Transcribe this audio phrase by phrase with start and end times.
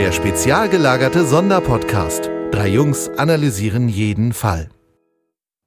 [0.00, 2.30] Der spezial gelagerte Sonderpodcast.
[2.52, 4.70] Drei Jungs analysieren jeden Fall.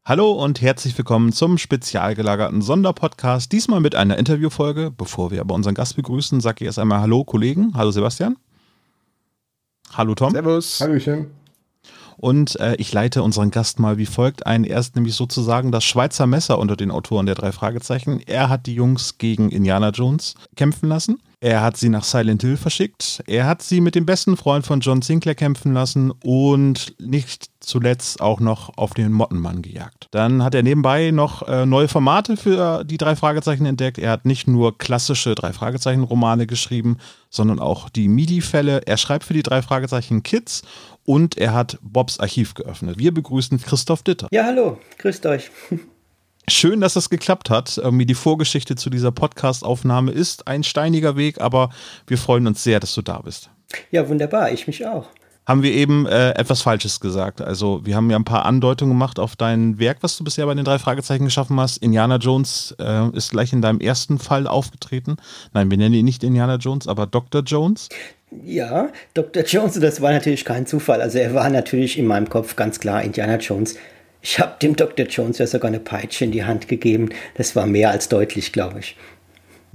[0.05, 3.51] Hallo und herzlich willkommen zum spezial gelagerten Sonderpodcast.
[3.51, 4.89] Diesmal mit einer Interviewfolge.
[4.89, 7.73] Bevor wir aber unseren Gast begrüßen, sage ich erst einmal Hallo Kollegen.
[7.75, 8.37] Hallo Sebastian.
[9.95, 10.31] Hallo Tom.
[10.31, 10.81] Servus.
[10.81, 11.27] Hallöchen.
[12.17, 14.63] Und äh, ich leite unseren Gast mal wie folgt ein.
[14.63, 18.19] Er ist nämlich sozusagen das Schweizer Messer unter den Autoren der drei Fragezeichen.
[18.25, 21.19] Er hat die Jungs gegen Indiana Jones kämpfen lassen.
[21.43, 23.21] Er hat sie nach Silent Hill verschickt.
[23.27, 28.21] Er hat sie mit dem besten Freund von John Sinclair kämpfen lassen und nicht zuletzt
[28.21, 30.07] auch noch auf den Mottenmann gejagt.
[30.11, 33.97] Dann hat er nebenbei noch äh, neue Formate für die drei Fragezeichen entdeckt.
[33.97, 36.97] Er hat nicht nur klassische drei Fragezeichen Romane geschrieben,
[37.29, 38.83] sondern auch die MIDI-Fälle.
[38.85, 40.61] Er schreibt für die drei Fragezeichen Kids
[41.03, 42.99] und er hat Bobs Archiv geöffnet.
[42.99, 44.29] Wir begrüßen Christoph Ditter.
[44.31, 45.51] Ja, hallo, grüßt euch.
[46.49, 47.77] Schön, dass es geklappt hat.
[47.77, 51.69] Irgendwie die Vorgeschichte zu dieser Podcast-Aufnahme ist ein steiniger Weg, aber
[52.05, 53.49] wir freuen uns sehr, dass du da bist.
[53.91, 55.07] Ja, wunderbar, ich mich auch.
[55.45, 57.41] Haben wir eben äh, etwas Falsches gesagt.
[57.41, 60.53] Also, wir haben ja ein paar Andeutungen gemacht auf dein Werk, was du bisher bei
[60.53, 61.77] den drei Fragezeichen geschaffen hast.
[61.77, 65.17] Indiana Jones äh, ist gleich in deinem ersten Fall aufgetreten.
[65.53, 67.41] Nein, wir nennen ihn nicht Indiana Jones, aber Dr.
[67.41, 67.89] Jones.
[68.43, 69.43] Ja, Dr.
[69.43, 71.01] Jones, das war natürlich kein Zufall.
[71.01, 73.75] Also, er war natürlich in meinem Kopf ganz klar Indiana Jones.
[74.25, 75.05] Ich habe dem Dr.
[75.05, 77.09] Jones ja sogar eine Peitsche in die Hand gegeben.
[77.35, 78.95] Das war mehr als deutlich, glaube ich.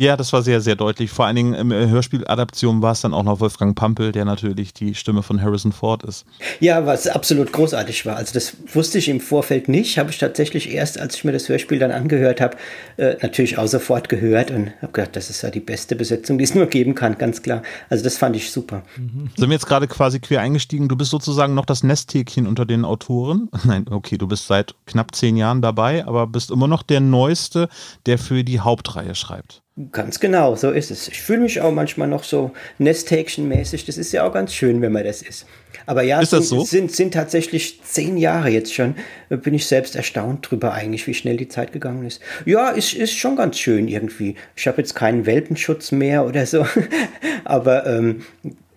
[0.01, 1.11] Ja, das war sehr, sehr deutlich.
[1.11, 4.73] Vor allen Dingen in der Hörspieladaption war es dann auch noch Wolfgang Pampel, der natürlich
[4.73, 6.25] die Stimme von Harrison Ford ist.
[6.61, 8.15] Ja, was absolut großartig war.
[8.15, 11.49] Also das wusste ich im Vorfeld nicht, habe ich tatsächlich erst, als ich mir das
[11.49, 12.57] Hörspiel dann angehört habe,
[12.97, 16.45] äh, natürlich auch sofort gehört und habe gedacht, das ist ja die beste Besetzung, die
[16.45, 17.65] es nur geben kann, ganz klar.
[17.91, 18.85] Also das fand ich super.
[18.97, 19.31] Mhm.
[19.37, 20.87] Sind wir jetzt gerade quasi quer eingestiegen?
[20.89, 23.49] Du bist sozusagen noch das Nesthäkchen unter den Autoren.
[23.65, 27.69] Nein, okay, du bist seit knapp zehn Jahren dabei, aber bist immer noch der Neueste,
[28.07, 29.65] der für die Hauptreihe schreibt.
[29.93, 31.07] Ganz genau, so ist es.
[31.07, 32.51] Ich fühle mich auch manchmal noch so
[32.81, 33.87] Nesthäkchen-mäßig.
[33.87, 35.47] Das ist ja auch ganz schön, wenn man das ist.
[35.87, 36.65] Aber ja, ist sind, so?
[36.65, 38.97] sind, sind tatsächlich zehn Jahre jetzt schon.
[39.29, 42.21] Bin ich selbst erstaunt drüber eigentlich, wie schnell die Zeit gegangen ist.
[42.45, 44.35] Ja, ist, ist schon ganz schön irgendwie.
[44.57, 46.67] Ich habe jetzt keinen Welpenschutz mehr oder so.
[47.45, 48.25] Aber ähm,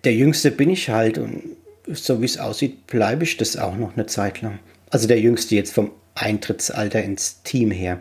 [0.04, 1.18] der Jüngste bin ich halt.
[1.18, 1.42] Und
[1.88, 4.60] so wie es aussieht, bleibe ich das auch noch eine Zeit lang.
[4.90, 7.98] Also der Jüngste jetzt vom Eintrittsalter ins Team her.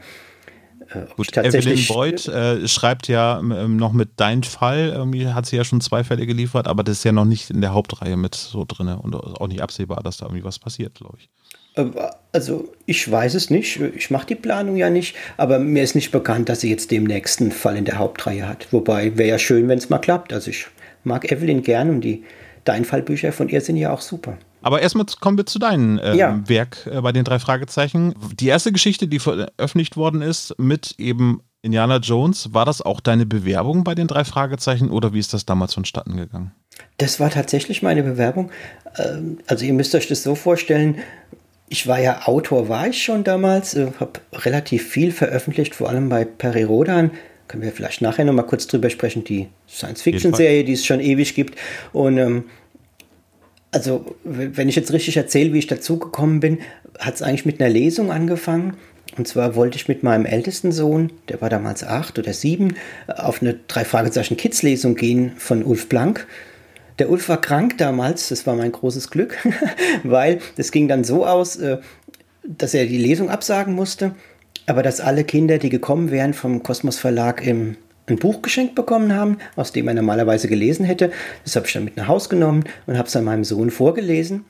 [0.94, 5.58] Äh, Gut, Evelyn Boyd äh, schreibt ja ähm, noch mit Dein Fall, irgendwie hat sie
[5.58, 8.36] ja schon zwei Fälle geliefert, aber das ist ja noch nicht in der Hauptreihe mit
[8.36, 11.30] so drin und auch nicht absehbar, dass da irgendwie was passiert, glaube ich.
[11.76, 11.86] Äh,
[12.32, 16.12] also ich weiß es nicht, ich mache die Planung ja nicht, aber mir ist nicht
[16.12, 18.72] bekannt, dass sie jetzt den nächsten Fall in der Hauptreihe hat.
[18.72, 20.34] Wobei wäre ja schön, wenn es mal klappt.
[20.34, 20.68] Also ich
[21.04, 22.24] mag Evelyn gern und die
[22.64, 24.38] Dein Fallbücher von ihr sind ja auch super.
[24.62, 26.42] Aber erstmal kommen wir zu deinem ähm, ja.
[26.48, 28.16] Werk äh, bei den drei Fragezeichen.
[28.40, 33.26] Die erste Geschichte, die veröffentlicht worden ist mit eben Indiana Jones, war das auch deine
[33.26, 36.52] Bewerbung bei den drei Fragezeichen oder wie ist das damals vonstatten gegangen?
[36.98, 38.52] Das war tatsächlich meine Bewerbung.
[38.98, 40.96] Ähm, also ihr müsst euch das so vorstellen,
[41.72, 46.10] ich war ja Autor, war ich schon damals, äh, habe relativ viel veröffentlicht, vor allem
[46.10, 47.12] bei Perry Rodan.
[47.48, 51.58] Können wir vielleicht nachher nochmal kurz drüber sprechen, die Science-Fiction-Serie, die es schon ewig gibt.
[51.94, 52.46] Und ähm,
[53.72, 56.60] also, wenn ich jetzt richtig erzähle, wie ich dazugekommen bin,
[57.00, 58.76] hat es eigentlich mit einer Lesung angefangen.
[59.18, 62.76] Und zwar wollte ich mit meinem ältesten Sohn, der war damals acht oder sieben,
[63.08, 66.28] auf eine drei Fragezeichen Kids Lesung gehen von Ulf Blank.
[67.00, 69.38] Der Ulf war krank damals, das war mein großes Glück,
[70.04, 71.80] weil das ging dann so aus, äh,
[72.44, 74.16] dass er die Lesung absagen musste,
[74.66, 77.76] aber dass alle Kinder, die gekommen wären vom Kosmos Verlag im
[78.12, 81.12] ein Buch geschenkt bekommen haben, aus dem er normalerweise gelesen hätte.
[81.44, 84.46] Das habe ich dann mit nach Hause genommen und habe es dann meinem Sohn vorgelesen.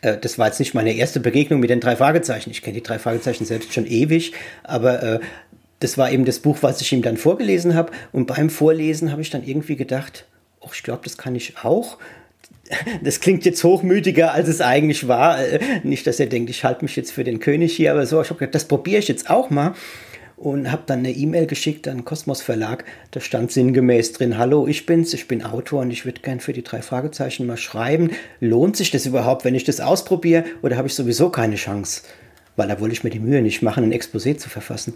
[0.00, 2.50] Äh, das war jetzt nicht meine erste Begegnung mit den drei Fragezeichen.
[2.50, 5.20] Ich kenne die drei Fragezeichen selbst schon ewig, aber äh,
[5.80, 7.92] das war eben das Buch, was ich ihm dann vorgelesen habe.
[8.12, 10.26] Und beim Vorlesen habe ich dann irgendwie gedacht,
[10.60, 11.98] oh, ich glaube, das kann ich auch.
[13.04, 15.40] Das klingt jetzt hochmütiger, als es eigentlich war.
[15.40, 18.20] Äh, nicht, dass er denkt, ich halte mich jetzt für den König hier, aber so,
[18.20, 19.74] ich habe gedacht, das probiere ich jetzt auch mal
[20.36, 22.84] und habe dann eine E-Mail geschickt an Kosmos Verlag.
[23.10, 26.52] Da stand sinngemäß drin: Hallo, ich bin's, ich bin Autor und ich würde gern für
[26.52, 28.10] die drei Fragezeichen mal schreiben.
[28.40, 32.02] Lohnt sich das überhaupt, wenn ich das ausprobiere, oder habe ich sowieso keine Chance?
[32.56, 34.94] Weil da wollte ich mir die Mühe nicht machen, ein Exposé zu verfassen.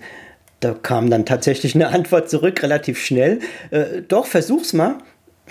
[0.60, 3.40] Da kam dann tatsächlich eine Antwort zurück, relativ schnell.
[3.70, 4.98] Äh, doch, versuch's mal.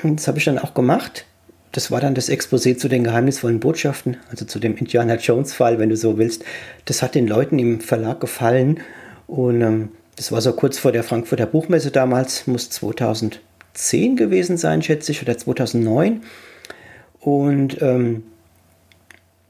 [0.03, 1.25] Und das habe ich dann auch gemacht.
[1.71, 5.89] Das war dann das Exposé zu den geheimnisvollen Botschaften, also zu dem Indiana Jones-Fall, wenn
[5.89, 6.43] du so willst.
[6.85, 8.79] Das hat den Leuten im Verlag gefallen
[9.29, 14.81] und ähm, das war so kurz vor der Frankfurter Buchmesse damals, muss 2010 gewesen sein,
[14.81, 16.23] schätze ich, oder 2009.
[17.19, 18.23] Und ähm,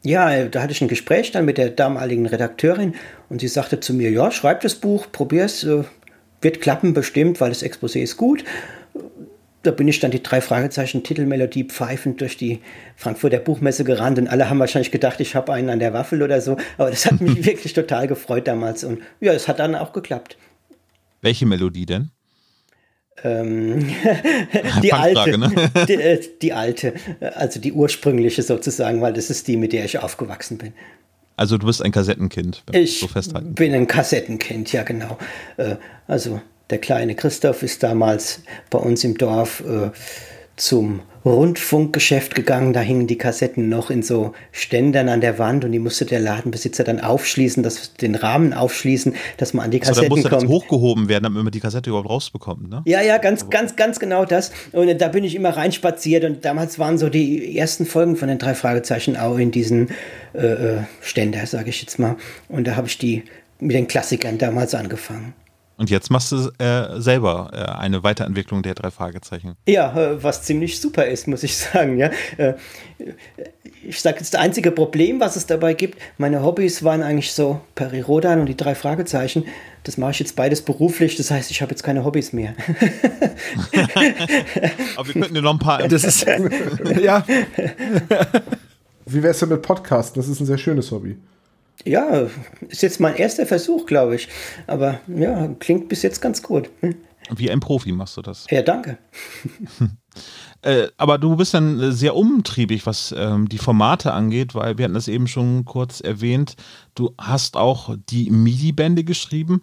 [0.04, 2.94] ja, da hatte ich ein Gespräch dann mit der damaligen Redakteurin
[3.30, 5.84] und sie sagte zu mir, ja, schreib das Buch, probier es, äh,
[6.42, 8.44] wird klappen bestimmt, weil das Exposé ist gut.
[9.64, 12.60] Da bin ich dann die drei Fragezeichen Titelmelodie pfeifend durch die
[12.96, 16.40] Frankfurter Buchmesse gerannt und alle haben wahrscheinlich gedacht, ich habe einen an der Waffel oder
[16.40, 16.58] so.
[16.78, 20.38] Aber das hat mich wirklich total gefreut damals und ja, es hat dann auch geklappt.
[21.22, 22.12] Welche Melodie denn?
[23.24, 23.86] Ähm,
[24.82, 25.72] die alte, ne?
[25.88, 26.94] die, äh, die, alte,
[27.36, 30.74] also die ursprüngliche sozusagen, weil das ist die, mit der ich aufgewachsen bin.
[31.36, 33.56] Also du bist ein Kassettenkind, wenn ich so festhalten.
[33.56, 35.18] bin ein Kassettenkind, ja genau.
[35.58, 35.76] Äh,
[36.08, 39.92] also der kleine Christoph ist damals bei uns im Dorf äh,
[40.56, 42.74] zum Rundfunkgeschäft gegangen.
[42.74, 46.20] Da hingen die Kassetten noch in so Ständern an der Wand und die musste der
[46.20, 50.50] Ladenbesitzer dann aufschließen, das, den Rahmen aufschließen, dass man an die Kassetten also, da kommt.
[50.50, 52.82] hochgehoben werden, damit man die Kassette überhaupt rausbekommt, ne?
[52.86, 54.52] Ja, ja, ganz, ganz, ganz genau das.
[54.72, 58.38] Und da bin ich immer reinspaziert und damals waren so die ersten Folgen von den
[58.38, 59.90] drei Fragezeichen auch in diesen
[60.34, 62.16] äh, äh Ständer, sage ich jetzt mal.
[62.48, 63.24] Und da habe ich die
[63.60, 65.34] mit den Klassikern damals angefangen.
[65.80, 69.56] Und jetzt machst du äh, selber äh, eine Weiterentwicklung der drei Fragezeichen.
[69.66, 71.98] Ja, äh, was ziemlich super ist, muss ich sagen.
[71.98, 72.12] Ja.
[72.36, 72.56] Äh,
[73.88, 77.62] ich sage jetzt, das einzige Problem, was es dabei gibt, meine Hobbys waren eigentlich so
[77.76, 79.46] Peri Rodan und die drei Fragezeichen.
[79.86, 82.56] Das mache ich jetzt beides beruflich, das heißt, ich habe jetzt keine Hobbys mehr.
[84.98, 85.82] Aber wir könnten dir noch ein paar.
[85.88, 86.26] Das ist,
[87.02, 87.26] ja.
[89.06, 90.22] Wie wär's denn mit Podcasten?
[90.22, 91.18] Das ist ein sehr schönes Hobby.
[91.86, 92.28] Ja,
[92.68, 94.28] ist jetzt mein erster Versuch, glaube ich.
[94.68, 96.70] Aber ja, klingt bis jetzt ganz gut.
[96.82, 96.96] Hm.
[97.36, 98.48] Wie ein Profi machst du das.
[98.50, 98.98] Ja, danke.
[100.62, 104.96] äh, aber du bist dann sehr umtriebig, was ähm, die Formate angeht, weil wir hatten
[104.96, 106.56] das eben schon kurz erwähnt.
[106.96, 109.60] Du hast auch die MIDI-Bände geschrieben.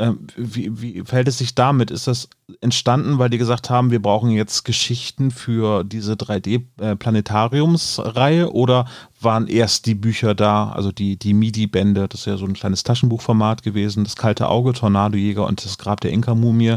[0.00, 1.90] Ähm, wie, wie verhält es sich damit?
[1.90, 2.28] Ist das
[2.60, 8.86] entstanden, weil die gesagt haben, wir brauchen jetzt Geschichten für diese 3D-Planetariumsreihe äh, oder
[9.20, 12.84] waren erst die Bücher da, also die, die MIDI-Bände, das ist ja so ein kleines
[12.84, 16.76] Taschenbuchformat gewesen, das kalte Auge, Tornadojäger und das Grab der Inka-Mumie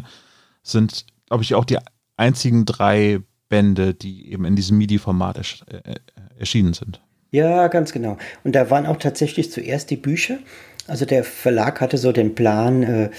[0.64, 1.78] sind, glaube ich, auch die
[2.18, 3.20] einzigen drei
[3.50, 5.94] Bände, die eben in diesem MIDI-Format ersch äh,
[6.40, 7.00] erschienen sind.
[7.32, 8.18] Ja, ganz genau.
[8.44, 10.38] Und da waren auch tatsächlich zuerst die Bücher
[10.88, 13.10] also der Verlag hatte so den Plan, äh,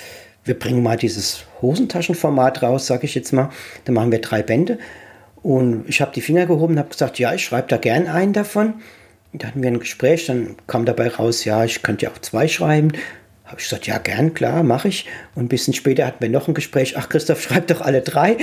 [0.44, 3.50] wir bringen mal dieses Hosentaschenformat raus, sage ich jetzt mal.
[3.85, 4.79] Dann machen wir drei Bände.
[5.43, 8.32] Und ich habe die Finger gehoben und habe gesagt, ja, ich schreibe da gern einen
[8.32, 8.75] davon.
[9.32, 12.49] Da hatten wir ein Gespräch, dann kam dabei raus, ja, ich könnte ja auch zwei
[12.49, 12.93] schreiben.
[13.44, 15.06] Habe ich gesagt, ja, gern, klar, mache ich.
[15.35, 18.37] Und ein bisschen später hatten wir noch ein Gespräch, ach, Christoph, schreib doch alle drei.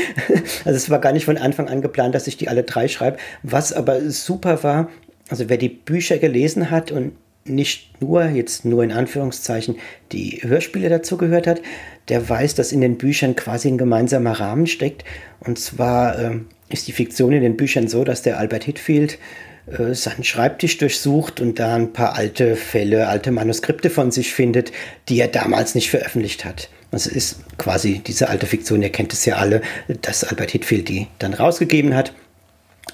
[0.65, 3.17] also es war gar nicht von Anfang an geplant, dass ich die alle drei schreibe.
[3.43, 4.89] Was aber super war,
[5.29, 7.13] also wer die Bücher gelesen hat und
[7.49, 9.77] nicht nur, jetzt nur in Anführungszeichen,
[10.11, 11.61] die Hörspiele dazu gehört hat,
[12.07, 15.03] der weiß, dass in den Büchern quasi ein gemeinsamer Rahmen steckt.
[15.39, 19.19] Und zwar äh, ist die Fiktion in den Büchern so, dass der Albert Hitfield
[19.67, 24.71] äh, seinen Schreibtisch durchsucht und da ein paar alte Fälle, alte Manuskripte von sich findet,
[25.07, 26.69] die er damals nicht veröffentlicht hat.
[26.91, 29.61] Das ist quasi diese alte Fiktion, ihr kennt es ja alle,
[30.01, 32.13] dass Albert Hitfield die dann rausgegeben hat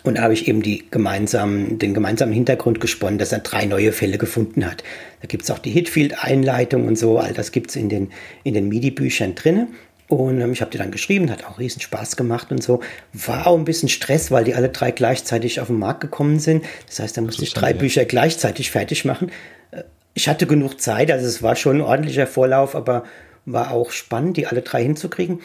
[0.08, 3.92] und da habe ich eben die gemeinsamen, den gemeinsamen Hintergrund gesponnen, dass er drei neue
[3.92, 4.84] Fälle gefunden hat.
[5.22, 8.12] Da gibt es auch die Hitfield-Einleitung und so, all das gibt es in den,
[8.44, 9.70] in den MIDI-Büchern drin.
[10.08, 12.82] Und ähm, ich habe die dann geschrieben, hat auch riesen Spaß gemacht und so.
[13.14, 16.64] War auch ein bisschen Stress, weil die alle drei gleichzeitig auf den Markt gekommen sind.
[16.88, 19.32] Das heißt, da musste ich drei Bücher gleichzeitig fertig machen.
[19.72, 19.84] Äh,
[20.14, 23.04] ich hatte genug Zeit, also es war schon ein ordentlicher Vorlauf, aber
[23.46, 25.42] war auch spannend, die alle drei hinzukriegen.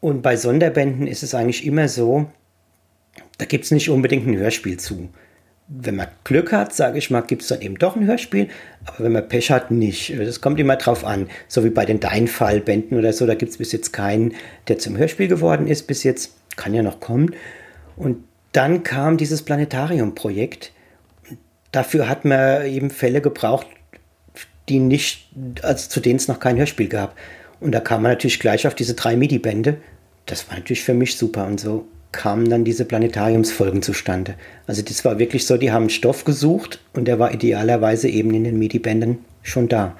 [0.00, 2.26] Und bei Sonderbänden ist es eigentlich immer so,
[3.38, 5.08] da gibt es nicht unbedingt ein Hörspiel zu.
[5.68, 8.48] Wenn man Glück hat, sage ich mal, gibt es dann eben doch ein Hörspiel,
[8.84, 10.16] aber wenn man Pech hat, nicht.
[10.16, 11.28] Das kommt immer drauf an.
[11.48, 14.34] So wie bei den Deinfall-Bänden oder so, da gibt es bis jetzt keinen,
[14.68, 15.88] der zum Hörspiel geworden ist.
[15.88, 17.34] Bis jetzt kann ja noch kommen.
[17.96, 20.72] Und dann kam dieses Planetarium-Projekt.
[21.72, 23.66] Dafür hat man eben Fälle gebraucht,
[24.68, 25.28] die nicht,
[25.62, 27.16] also zu denen es noch kein Hörspiel gab.
[27.58, 29.78] Und da kam man natürlich gleich auf diese drei MIDI-Bände.
[30.26, 34.34] Das war natürlich für mich super und so kamen dann diese Planetariumsfolgen zustande.
[34.66, 38.44] Also das war wirklich so, die haben Stoff gesucht und der war idealerweise eben in
[38.44, 39.94] den MIDI-Bänden schon da.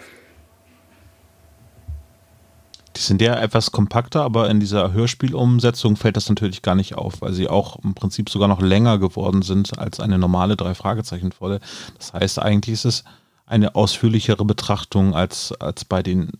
[2.96, 7.20] Die sind ja etwas kompakter, aber in dieser Hörspielumsetzung fällt das natürlich gar nicht auf,
[7.20, 11.60] weil sie auch im Prinzip sogar noch länger geworden sind als eine normale Drei-Fragezeichen-Volle.
[11.98, 13.04] Das heißt, eigentlich ist es
[13.44, 16.32] eine ausführlichere Betrachtung als, als bei den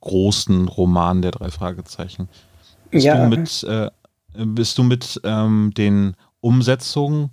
[0.00, 2.28] großen Romanen der drei Fragezeichen.
[2.90, 3.16] Bist ja.
[3.16, 3.90] du mit äh,
[4.34, 7.30] bist du mit ähm, den Umsetzungen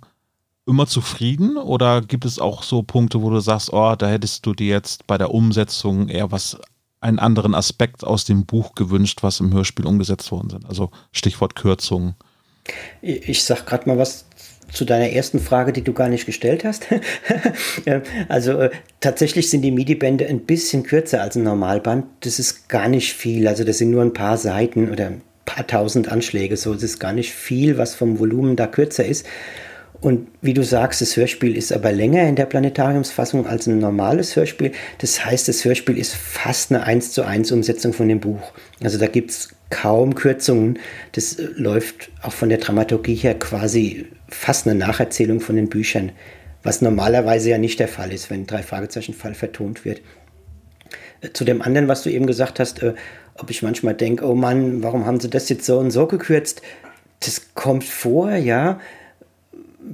[0.66, 4.52] immer zufrieden oder gibt es auch so Punkte, wo du sagst, oh, da hättest du
[4.52, 6.58] dir jetzt bei der Umsetzung eher was,
[7.00, 10.66] einen anderen Aspekt aus dem Buch gewünscht, was im Hörspiel umgesetzt worden sind?
[10.66, 12.14] Also Stichwort Kürzungen.
[13.00, 14.26] Ich sag gerade mal was
[14.70, 16.86] zu deiner ersten Frage, die du gar nicht gestellt hast.
[18.28, 22.04] also äh, tatsächlich sind die MIDI-Bände ein bisschen kürzer als ein Normalband.
[22.20, 23.48] Das ist gar nicht viel.
[23.48, 25.12] Also das sind nur ein paar Seiten oder
[25.48, 26.56] paar tausend Anschläge.
[26.56, 29.26] So es ist gar nicht viel, was vom Volumen da kürzer ist.
[30.00, 34.36] Und wie du sagst, das Hörspiel ist aber länger in der Planetariumsfassung als ein normales
[34.36, 34.72] Hörspiel.
[34.98, 38.52] Das heißt, das Hörspiel ist fast eine 1 zu 1 Umsetzung von dem Buch.
[38.80, 40.78] Also da gibt es kaum Kürzungen.
[41.12, 46.12] Das äh, läuft auch von der Dramaturgie her quasi fast eine Nacherzählung von den Büchern,
[46.62, 50.02] was normalerweise ja nicht der Fall ist, wenn drei Fragezeichen Fall vertont wird.
[51.22, 52.94] Äh, zu dem anderen, was du eben gesagt hast, äh,
[53.38, 56.62] ob ich manchmal denke, oh Mann, warum haben sie das jetzt so und so gekürzt?
[57.20, 58.78] Das kommt vor, ja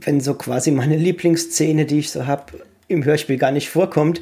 [0.01, 4.21] wenn so quasi meine Lieblingsszene, die ich so habe, im Hörspiel gar nicht vorkommt.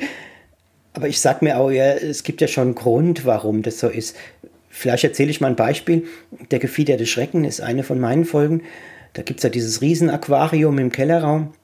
[0.92, 3.88] Aber ich sag mir auch, ja, es gibt ja schon einen Grund, warum das so
[3.88, 4.16] ist.
[4.68, 6.06] Vielleicht erzähle ich mal ein Beispiel.
[6.50, 8.62] Der gefiederte Schrecken ist eine von meinen Folgen.
[9.14, 11.54] Da gibt es ja dieses Riesenaquarium im Kellerraum.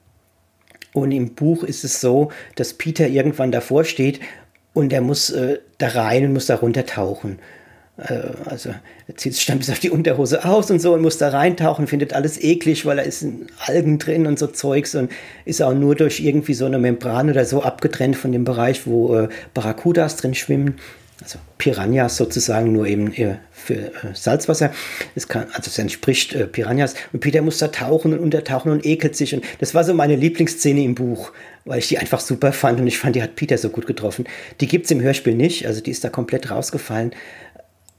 [0.93, 4.19] Und im Buch ist es so, dass Peter irgendwann davor steht
[4.73, 7.39] und er muss äh, da rein und muss da runter tauchen.
[7.97, 8.69] Äh, also
[9.07, 11.87] er zieht sich dann bis auf die Unterhose aus und so und muss da reintauchen,
[11.87, 13.25] findet alles eklig, weil da ist
[13.65, 15.11] Algen drin und so Zeugs und
[15.45, 19.15] ist auch nur durch irgendwie so eine Membran oder so abgetrennt von dem Bereich, wo
[19.15, 20.75] äh, Barracudas drin schwimmen.
[21.21, 24.71] Also Piranhas sozusagen, nur eben äh, für äh, Salzwasser.
[25.15, 26.95] Es kann, also es entspricht äh, Piranhas.
[27.11, 29.35] Und Peter muss da tauchen und untertauchen und ekelt sich.
[29.35, 31.33] Und das war so meine Lieblingsszene im Buch,
[31.65, 34.25] weil ich die einfach super fand und ich fand, die hat Peter so gut getroffen.
[34.61, 37.11] Die gibt es im Hörspiel nicht, also die ist da komplett rausgefallen.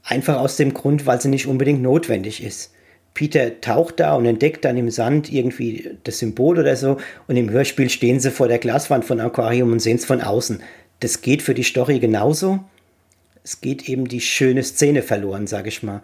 [0.03, 2.71] Einfach aus dem Grund, weil sie nicht unbedingt notwendig ist.
[3.13, 6.97] Peter taucht da und entdeckt dann im Sand irgendwie das Symbol oder so
[7.27, 10.63] und im Hörspiel stehen sie vor der Glaswand von Aquarium und sehen es von außen.
[11.01, 12.61] Das geht für die Story genauso.
[13.43, 16.01] Es geht eben die schöne Szene verloren, sage ich mal.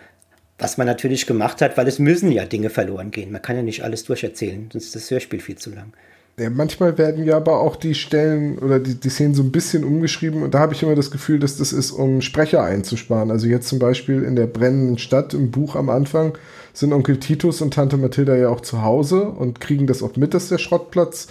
[0.59, 3.31] Was man natürlich gemacht hat, weil es müssen ja Dinge verloren gehen.
[3.31, 5.93] Man kann ja nicht alles durcherzählen, sonst ist das Hörspiel viel zu lang.
[6.39, 9.83] Ja, manchmal werden ja aber auch die Stellen oder die, die Szenen so ein bisschen
[9.83, 13.31] umgeschrieben und da habe ich immer das Gefühl, dass das ist, um Sprecher einzusparen.
[13.31, 16.37] Also jetzt zum Beispiel in der brennenden Stadt im Buch am Anfang
[16.73, 20.35] sind Onkel Titus und Tante Mathilda ja auch zu Hause und kriegen das auch mit,
[20.35, 21.29] dass der Schrottplatz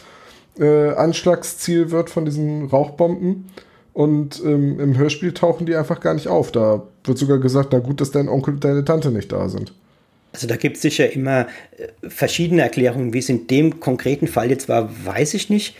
[0.58, 3.46] äh, Anschlagsziel wird von diesen Rauchbomben.
[3.96, 6.52] Und ähm, im Hörspiel tauchen die einfach gar nicht auf.
[6.52, 9.72] Da wird sogar gesagt, na gut, dass dein Onkel und deine Tante nicht da sind.
[10.34, 11.46] Also da gibt es sicher immer
[11.78, 13.14] äh, verschiedene Erklärungen.
[13.14, 15.76] Wie es in dem konkreten Fall jetzt war, weiß ich nicht.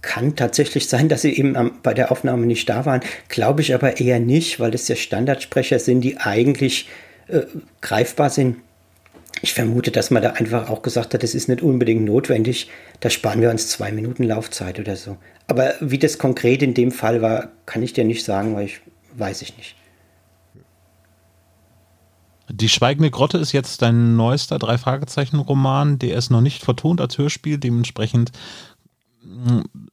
[0.00, 3.02] Kann tatsächlich sein, dass sie eben bei der Aufnahme nicht da waren.
[3.28, 6.88] Glaube ich aber eher nicht, weil das ja Standardsprecher sind, die eigentlich
[7.26, 7.42] äh,
[7.82, 8.56] greifbar sind.
[9.42, 12.70] Ich vermute, dass man da einfach auch gesagt hat, das ist nicht unbedingt notwendig.
[13.00, 15.16] Da sparen wir uns zwei Minuten Laufzeit oder so.
[15.46, 18.80] Aber wie das konkret in dem Fall war, kann ich dir nicht sagen, weil ich
[19.14, 19.74] weiß ich nicht.
[22.50, 25.98] Die Schweigende Grotte ist jetzt dein neuester Drei-Fragezeichen-Roman.
[25.98, 27.58] Der ist noch nicht vertont als Hörspiel.
[27.58, 28.32] Dementsprechend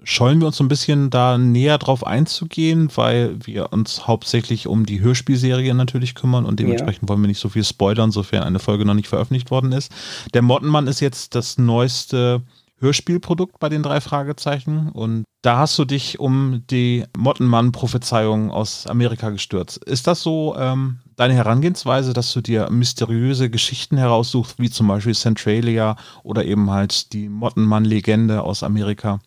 [0.03, 4.85] scheuen wir uns so ein bisschen da näher drauf einzugehen, weil wir uns hauptsächlich um
[4.85, 7.09] die Hörspielserie natürlich kümmern und dementsprechend ja.
[7.09, 9.91] wollen wir nicht so viel spoilern, sofern eine Folge noch nicht veröffentlicht worden ist.
[10.33, 12.43] Der Mottenmann ist jetzt das neueste
[12.79, 19.29] Hörspielprodukt bei den drei Fragezeichen und da hast du dich um die Mottenmann-Prophezeiung aus Amerika
[19.29, 19.83] gestürzt.
[19.85, 25.15] Ist das so ähm, deine Herangehensweise, dass du dir mysteriöse Geschichten heraussuchst, wie zum Beispiel
[25.15, 29.19] Centralia oder eben halt die Mottenmann-Legende aus Amerika?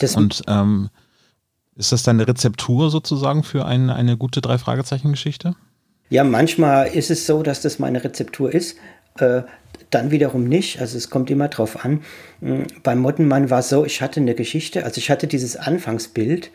[0.00, 0.90] Das Und ähm,
[1.76, 5.54] ist das deine Rezeptur sozusagen für eine, eine gute Drei-Fragezeichen-Geschichte?
[6.10, 8.76] Ja, manchmal ist es so, dass das meine Rezeptur ist.
[9.18, 9.42] Äh,
[9.90, 10.80] dann wiederum nicht.
[10.80, 12.02] Also es kommt immer drauf an.
[12.40, 16.50] Hm, beim Mottenmann war es so, ich hatte eine Geschichte, also ich hatte dieses Anfangsbild,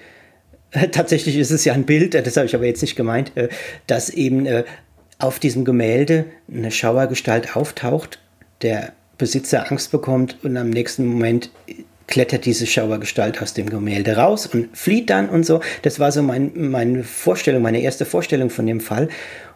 [0.91, 3.49] tatsächlich ist es ja ein Bild, das habe ich aber jetzt nicht gemeint, äh,
[3.87, 4.63] dass eben äh,
[5.19, 8.19] auf diesem Gemälde eine Schauergestalt auftaucht,
[8.61, 11.51] der Besitzer Angst bekommt und am nächsten Moment
[12.07, 15.61] klettert diese Schauergestalt aus dem Gemälde raus und flieht dann und so.
[15.83, 19.07] Das war so mein, meine Vorstellung, meine erste Vorstellung von dem Fall.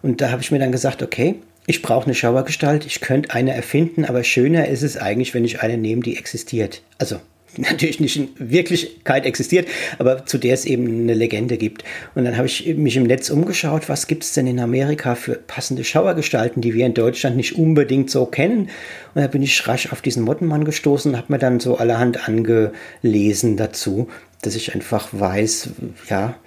[0.01, 3.53] Und da habe ich mir dann gesagt, okay, ich brauche eine Schauergestalt, ich könnte eine
[3.53, 6.81] erfinden, aber schöner ist es eigentlich, wenn ich eine nehme, die existiert.
[6.97, 7.19] Also
[7.69, 9.67] natürlich nicht in Wirklichkeit existiert,
[9.99, 11.83] aber zu der es eben eine Legende gibt.
[12.15, 15.35] Und dann habe ich mich im Netz umgeschaut, was gibt es denn in Amerika für
[15.35, 18.69] passende Schauergestalten, die wir in Deutschland nicht unbedingt so kennen.
[19.15, 22.27] Und da bin ich rasch auf diesen Mottenmann gestoßen und habe mir dann so allerhand
[22.27, 24.07] angelesen dazu,
[24.41, 25.69] dass ich einfach weiß,
[26.09, 26.37] ja,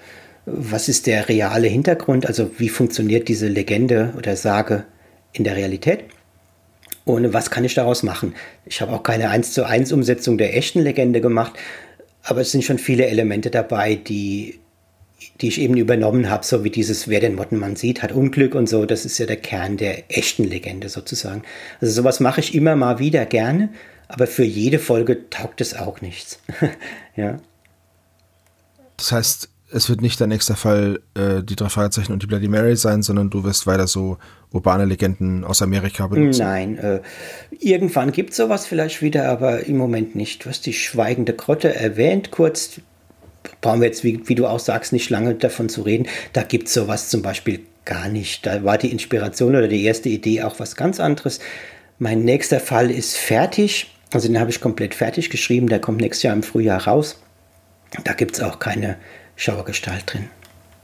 [0.46, 4.84] was ist der reale Hintergrund, also wie funktioniert diese Legende oder Sage
[5.32, 6.04] in der Realität.
[7.12, 8.34] Und was kann ich daraus machen?
[8.66, 11.52] Ich habe auch keine 1 zu 1 Umsetzung der echten Legende gemacht,
[12.22, 14.60] aber es sind schon viele Elemente dabei, die,
[15.40, 18.68] die ich eben übernommen habe, so wie dieses, wer den Mottenmann sieht, hat Unglück und
[18.68, 18.84] so.
[18.86, 21.42] Das ist ja der Kern der echten Legende sozusagen.
[21.80, 23.70] Also sowas mache ich immer mal wieder gerne,
[24.08, 26.40] aber für jede Folge taugt es auch nichts.
[27.16, 27.38] ja.
[28.96, 32.48] Das heißt, es wird nicht der nächste Fall äh, die drei Fragezeichen und die Bloody
[32.48, 34.18] Mary sein, sondern du wirst weiter so
[34.52, 36.40] urbane Legenden aus Amerika benutzen.
[36.40, 37.00] Nein, äh,
[37.58, 40.44] irgendwann gibt es sowas vielleicht wieder, aber im Moment nicht.
[40.44, 42.80] Du hast die schweigende Grotte erwähnt, kurz.
[43.62, 46.06] Brauchen wir jetzt, wie, wie du auch sagst, nicht lange davon zu reden.
[46.32, 48.44] Da gibt es sowas zum Beispiel gar nicht.
[48.44, 51.40] Da war die Inspiration oder die erste Idee auch was ganz anderes.
[51.98, 53.94] Mein nächster Fall ist fertig.
[54.12, 55.68] Also den habe ich komplett fertig geschrieben.
[55.68, 57.22] Der kommt nächstes Jahr im Frühjahr raus.
[58.04, 58.96] Da gibt es auch keine
[59.36, 60.28] Schauergestalt drin.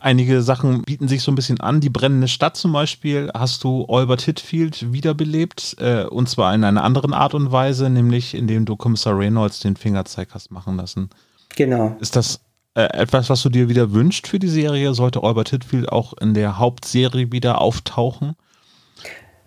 [0.00, 1.80] Einige Sachen bieten sich so ein bisschen an.
[1.80, 5.76] Die brennende Stadt zum Beispiel hast du Albert Hitfield wiederbelebt.
[5.80, 9.76] Äh, und zwar in einer anderen Art und Weise, nämlich indem du Kommissar Reynolds den
[9.76, 11.10] Fingerzeig hast machen lassen.
[11.56, 11.96] Genau.
[12.00, 12.40] Ist das
[12.74, 14.92] äh, etwas, was du dir wieder wünscht für die Serie?
[14.94, 18.36] Sollte Albert Hitfield auch in der Hauptserie wieder auftauchen?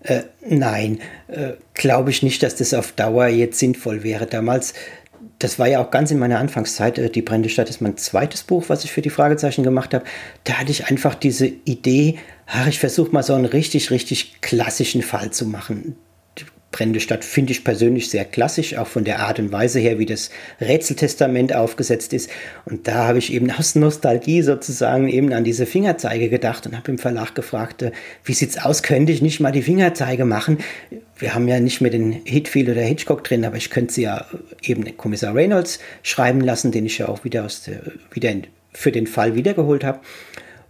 [0.02, 4.26] Äh, nein, äh, glaube ich nicht, dass das auf Dauer jetzt sinnvoll wäre.
[4.26, 4.74] Damals
[5.40, 6.98] das war ja auch ganz in meiner Anfangszeit.
[6.98, 10.06] Äh, die Brennende Stadt ist mein zweites Buch, was ich für die Fragezeichen gemacht habe.
[10.44, 15.02] Da hatte ich einfach diese Idee, ach, ich versuche mal so einen richtig, richtig klassischen
[15.02, 15.96] Fall zu machen.
[16.72, 20.06] Brennende Stadt finde ich persönlich sehr klassisch, auch von der Art und Weise her, wie
[20.06, 20.30] das
[20.62, 22.30] Rätseltestament aufgesetzt ist.
[22.66, 26.92] Und da habe ich eben aus Nostalgie sozusagen eben an diese Fingerzeige gedacht und habe
[26.92, 27.92] im Verlag gefragt, äh,
[28.24, 30.60] wie sieht's aus, könnte ich nicht mal die Fingerzeige machen?
[31.18, 34.26] Wir haben ja nicht mehr den Hitfield oder Hitchcock drin, aber ich könnte sie ja
[34.62, 38.34] eben Kommissar Reynolds schreiben lassen, den ich ja auch wieder, aus der, wieder
[38.74, 40.00] für den Fall wiedergeholt habe.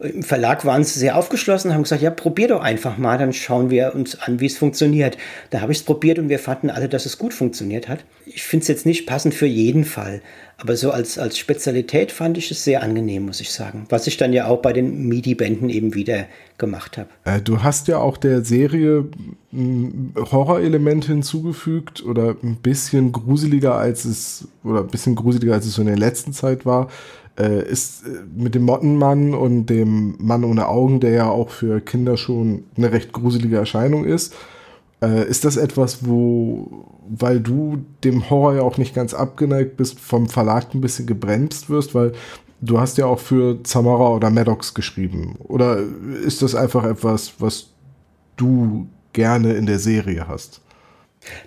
[0.02, 3.70] Im Verlag waren sie sehr aufgeschlossen, haben gesagt, ja, probier doch einfach mal, dann schauen
[3.70, 5.18] wir uns an, wie es funktioniert.
[5.50, 8.06] Da habe ich es probiert und wir fanden alle, dass es gut funktioniert hat.
[8.26, 10.22] Ich finde es jetzt nicht passend für jeden Fall,
[10.56, 13.88] aber so als, als Spezialität fand ich es sehr angenehm, muss ich sagen.
[13.90, 16.28] Was ich dann ja auch bei den MIDI-Bänden eben wieder
[16.58, 17.10] gemacht habe.
[17.26, 19.06] Äh, du hast ja auch der Serie
[19.52, 25.82] Horrorelemente hinzugefügt oder ein bisschen gruseliger als es oder ein bisschen gruseliger als es so
[25.82, 26.90] in der letzten Zeit war
[27.40, 31.80] äh, ist äh, mit dem Mottenmann und dem Mann ohne Augen, der ja auch für
[31.82, 34.36] Kinder schon eine recht gruselige Erscheinung ist,
[35.02, 40.00] äh, ist das etwas, wo, weil du dem Horror ja auch nicht ganz abgeneigt bist,
[40.00, 42.12] vom Verlag ein bisschen gebremst wirst, weil
[42.62, 45.36] du hast ja auch für Zamora oder Maddox geschrieben.
[45.40, 45.80] Oder
[46.24, 47.70] ist das einfach etwas, was
[48.36, 50.62] du gerne in der Serie hast?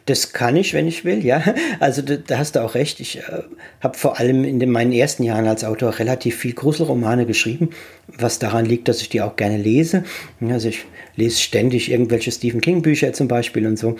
[0.06, 1.42] Das kann ich, wenn ich will, ja.
[1.80, 3.00] Also da, da hast du auch recht.
[3.00, 3.42] Ich äh,
[3.80, 7.70] habe vor allem in den, meinen ersten Jahren als Autor relativ viel Gruselromane geschrieben,
[8.06, 10.04] was daran liegt, dass ich die auch gerne lese.
[10.40, 10.84] Also ich
[11.16, 13.96] lese ständig irgendwelche Stephen King Bücher zum Beispiel und so.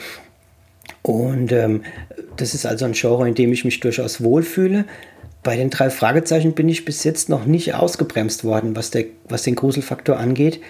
[1.03, 1.83] Und ähm,
[2.37, 4.85] das ist also ein Genre, in dem ich mich durchaus wohlfühle.
[5.43, 9.43] Bei den drei Fragezeichen bin ich bis jetzt noch nicht ausgebremst worden, was, der, was
[9.43, 10.61] den Gruselfaktor angeht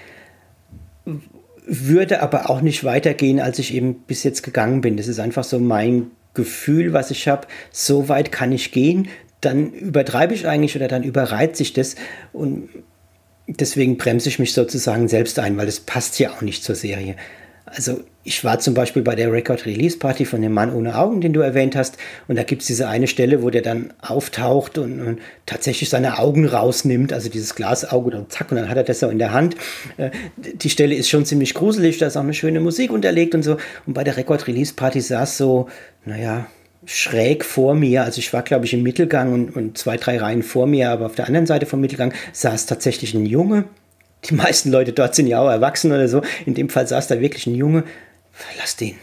[1.64, 4.96] würde aber auch nicht weitergehen, als ich eben bis jetzt gegangen bin.
[4.96, 7.46] Das ist einfach so mein Gefühl, was ich habe.
[7.70, 9.08] So weit kann ich gehen,
[9.40, 11.96] dann übertreibe ich eigentlich oder dann überreizt sich das
[12.32, 12.68] und
[13.46, 17.16] deswegen bremse ich mich sozusagen selbst ein, weil es passt ja auch nicht zur Serie.
[17.74, 21.20] Also ich war zum Beispiel bei der Record Release Party von dem Mann ohne Augen,
[21.20, 21.96] den du erwähnt hast,
[22.28, 26.18] und da gibt es diese eine Stelle, wo der dann auftaucht und, und, tatsächlich seine
[26.18, 29.32] Augen rausnimmt, also dieses Glasauge und zack, und dann hat er das so in der
[29.32, 29.56] Hand.
[29.96, 33.42] Äh, die Stelle ist schon ziemlich gruselig, da ist auch eine schöne Musik unterlegt und
[33.42, 33.56] so.
[33.86, 35.68] Und bei der Record Release Party saß so,
[36.04, 36.46] naja,
[36.84, 40.42] schräg vor mir, also ich war glaube ich im Mittelgang und, und zwei, drei Reihen
[40.42, 43.64] vor mir, aber auf der anderen Seite vom Mittelgang saß tatsächlich ein Junge,
[44.24, 46.22] die meisten Leute dort sind ja auch erwachsen oder so.
[46.46, 47.84] In dem Fall saß da wirklich ein Junge.
[48.58, 48.94] Lass den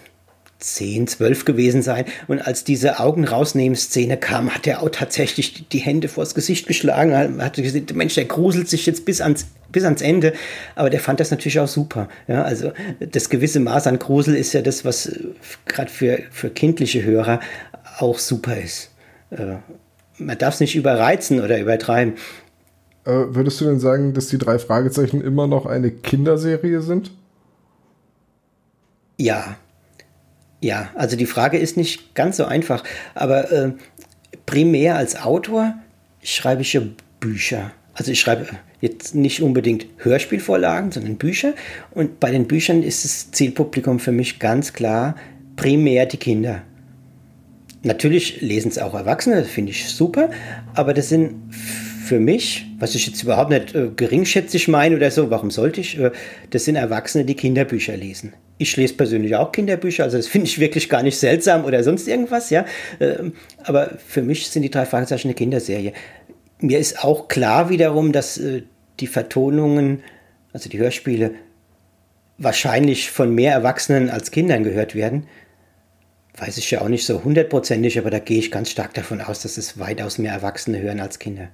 [0.60, 2.06] 10, 12 gewesen sein.
[2.28, 6.68] Und als diese Augen rausnehmen Szene kam, hat er auch tatsächlich die Hände vors Gesicht
[6.68, 7.42] geschlagen.
[7.42, 10.34] Hat gesagt, Mensch, der gruselt sich jetzt bis ans, bis ans Ende.
[10.76, 12.10] Aber der fand das natürlich auch super.
[12.28, 15.20] Ja, also das gewisse Maß an Grusel ist ja das, was äh,
[15.66, 17.40] gerade für, für kindliche Hörer
[18.00, 18.92] auch super ist.
[19.32, 19.58] Äh,
[20.18, 22.16] man darf es nicht überreizen oder übertreiben.
[23.10, 27.12] Äh, würdest du denn sagen, dass die drei Fragezeichen immer noch eine Kinderserie sind?
[29.18, 29.58] Ja.
[30.62, 32.84] Ja, also die Frage ist nicht ganz so einfach,
[33.16, 33.72] aber äh,
[34.46, 35.74] primär als Autor
[36.22, 36.82] schreibe ich ja
[37.20, 37.72] Bücher.
[37.96, 38.46] Also ich schreibe
[38.80, 41.54] jetzt nicht unbedingt Hörspielvorlagen, sondern Bücher.
[41.92, 45.16] Und bei den Büchern ist das Zielpublikum für mich ganz klar
[45.56, 46.62] primär die Kinder.
[47.82, 50.30] Natürlich lesen es auch Erwachsene, das finde ich super,
[50.76, 51.36] aber das sind
[52.10, 56.00] für mich, was ich jetzt überhaupt nicht äh, geringschätzig meine oder so, warum sollte ich?
[56.00, 56.10] Äh,
[56.50, 58.34] das sind Erwachsene, die Kinderbücher lesen.
[58.58, 62.08] Ich lese persönlich auch Kinderbücher, also das finde ich wirklich gar nicht seltsam oder sonst
[62.08, 62.66] irgendwas, ja.
[63.00, 65.94] Ähm, aber für mich sind die drei Fragezeichen eine Kinderserie.
[66.60, 68.64] Mir ist auch klar wiederum, dass äh,
[69.00, 70.02] die Vertonungen,
[70.52, 71.36] also die Hörspiele,
[72.40, 75.28] wahrscheinlich von mehr Erwachsenen als Kindern gehört werden.
[76.36, 79.44] Weiß ich ja auch nicht so hundertprozentig, aber da gehe ich ganz stark davon aus,
[79.44, 81.50] dass es weitaus mehr Erwachsene hören als Kinder.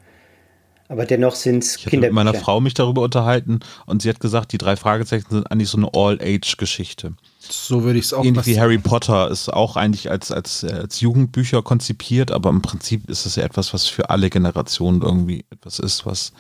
[0.87, 1.87] Aber dennoch sind es Kinderbücher.
[1.87, 5.25] Ich habe mit meiner Frau mich darüber unterhalten und sie hat gesagt, die drei Fragezeichen
[5.29, 7.13] sind eigentlich so eine All-Age-Geschichte.
[7.39, 11.01] So würde ich es auch Ähnlich wie Harry Potter ist auch eigentlich als, als, als
[11.01, 15.79] Jugendbücher konzipiert, aber im Prinzip ist es ja etwas, was für alle Generationen irgendwie etwas
[15.79, 16.33] ist, was,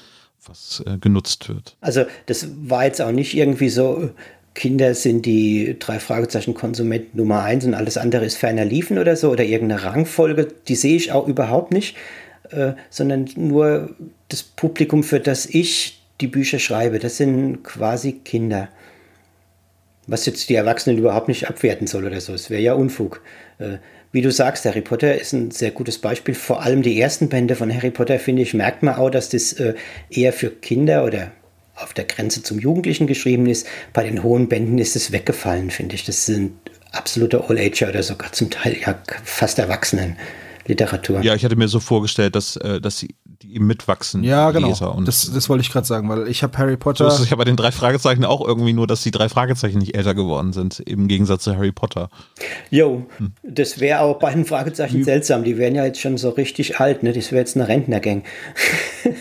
[0.45, 1.75] was äh, genutzt wird.
[1.81, 4.11] Also das war jetzt auch nicht irgendwie so,
[4.53, 9.15] Kinder sind die drei Fragezeichen Konsument Nummer eins und alles andere ist ferner liefen oder
[9.15, 11.95] so oder irgendeine Rangfolge, die sehe ich auch überhaupt nicht,
[12.51, 13.95] äh, sondern nur
[14.29, 18.69] das Publikum, für das ich die Bücher schreibe, das sind quasi Kinder.
[20.07, 23.21] Was jetzt die Erwachsenen überhaupt nicht abwerten soll oder so, es wäre ja Unfug.
[23.57, 23.77] Äh,
[24.11, 26.35] wie du sagst, Harry Potter ist ein sehr gutes Beispiel.
[26.35, 29.53] Vor allem die ersten Bände von Harry Potter, finde ich, merkt man auch, dass das
[29.53, 29.73] äh,
[30.09, 31.31] eher für Kinder oder
[31.75, 33.67] auf der Grenze zum Jugendlichen geschrieben ist.
[33.91, 36.05] Bei den hohen Bänden ist es weggefallen, finde ich.
[36.05, 36.53] Das sind
[36.93, 40.15] absolute All-Ager oder sogar zum Teil ja fast Erwachsenen.
[40.67, 41.21] Literatur.
[41.21, 43.05] Ja, ich hatte mir so vorgestellt, dass, äh, dass
[43.55, 44.23] ihm mitwachsen.
[44.23, 45.01] Ja, genau.
[45.05, 47.09] das, das wollte ich gerade sagen, weil ich habe Harry Potter.
[47.09, 49.79] So ist es ja bei den drei Fragezeichen auch irgendwie nur, dass die drei Fragezeichen
[49.79, 52.09] nicht älter geworden sind, im Gegensatz zu Harry Potter.
[52.69, 53.33] Jo, hm.
[53.43, 55.03] das wäre auch bei den Fragezeichen Wie?
[55.03, 55.43] seltsam.
[55.43, 57.13] Die wären ja jetzt schon so richtig alt, ne?
[57.13, 58.23] Das wäre jetzt eine Rentnergang.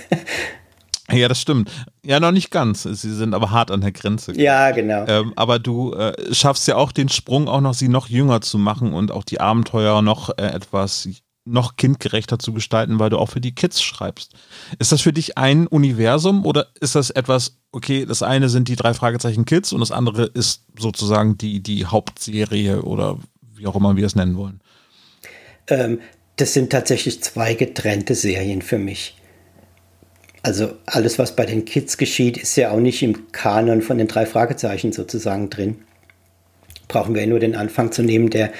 [1.12, 1.70] Ja, das stimmt.
[2.02, 2.84] Ja, noch nicht ganz.
[2.84, 4.32] Sie sind aber hart an der Grenze.
[4.40, 5.04] Ja, genau.
[5.06, 8.58] Ähm, aber du äh, schaffst ja auch den Sprung, auch noch sie noch jünger zu
[8.58, 11.08] machen und auch die Abenteuer noch äh, etwas
[11.44, 14.32] noch kindgerechter zu gestalten, weil du auch für die Kids schreibst.
[14.78, 18.76] Ist das für dich ein Universum oder ist das etwas, okay, das eine sind die
[18.76, 23.18] drei Fragezeichen Kids und das andere ist sozusagen die, die Hauptserie oder
[23.54, 24.60] wie auch immer wir es nennen wollen?
[25.68, 26.00] Ähm,
[26.36, 29.16] das sind tatsächlich zwei getrennte Serien für mich.
[30.42, 34.08] Also alles, was bei den Kids geschieht, ist ja auch nicht im Kanon von den
[34.08, 35.76] drei Fragezeichen sozusagen drin.
[36.88, 38.52] Brauchen wir nur den Anfang zu nehmen, der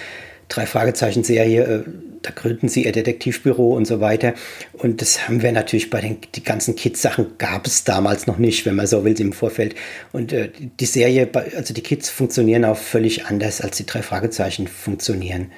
[0.49, 1.85] drei Fragezeichen-Serie, äh,
[2.25, 4.35] da gründen sie ihr Detektivbüro und so weiter.
[4.73, 8.65] Und das haben wir natürlich bei den die ganzen Kids-Sachen gab es damals noch nicht,
[8.67, 9.75] wenn man so will, im Vorfeld.
[10.13, 14.67] Und äh, die Serie, also die Kids funktionieren auch völlig anders, als die drei Fragezeichen
[14.67, 15.53] funktionieren.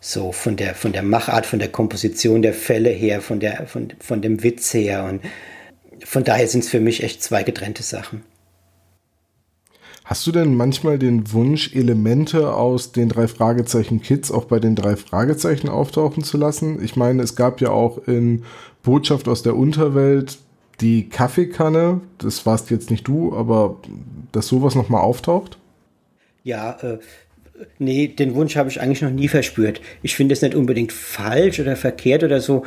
[0.00, 3.92] So von der, von der Machart, von der Komposition der Fälle her, von, der, von,
[3.98, 5.22] von dem Witz her und
[6.04, 8.22] von daher sind es für mich echt zwei getrennte Sachen.
[10.06, 14.76] Hast du denn manchmal den Wunsch, Elemente aus den drei Fragezeichen Kids auch bei den
[14.76, 16.80] drei Fragezeichen auftauchen zu lassen?
[16.80, 18.44] Ich meine, es gab ja auch in
[18.84, 20.38] Botschaft aus der Unterwelt
[20.80, 22.02] die Kaffeekanne.
[22.18, 23.78] Das warst jetzt nicht du, aber
[24.30, 25.58] dass sowas nochmal auftaucht?
[26.44, 26.98] Ja, äh,
[27.80, 29.80] nee, den Wunsch habe ich eigentlich noch nie verspürt.
[30.02, 32.64] Ich finde es nicht unbedingt falsch oder verkehrt oder so,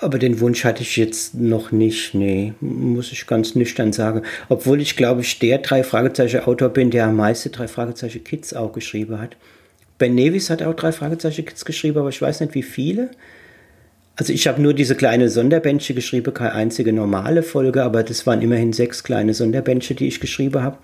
[0.00, 4.22] aber den Wunsch hatte ich jetzt noch nicht, nee, muss ich ganz nüchtern sagen.
[4.48, 8.54] Obwohl ich, glaube ich, der drei Fragezeichen Autor bin, der am meisten drei Fragezeichen Kids
[8.54, 9.36] auch geschrieben hat.
[9.98, 13.10] Ben Nevis hat auch drei Fragezeichen Kids geschrieben, aber ich weiß nicht, wie viele.
[14.16, 18.40] Also ich habe nur diese kleine Sonderbänche geschrieben, keine einzige normale Folge, aber das waren
[18.40, 20.78] immerhin sechs kleine Sonderbänche, die ich geschrieben habe.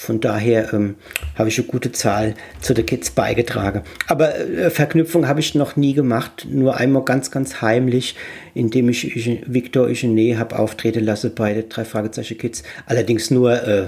[0.00, 0.94] Von daher ähm,
[1.34, 3.82] habe ich eine gute Zahl zu den Kids beigetragen.
[4.06, 8.14] Aber äh, Verknüpfung habe ich noch nie gemacht, nur einmal ganz, ganz heimlich,
[8.54, 12.62] indem ich Victor Eugene habe auftreten lassen bei den drei Fragezeichen Kids.
[12.86, 13.86] Allerdings nur äh,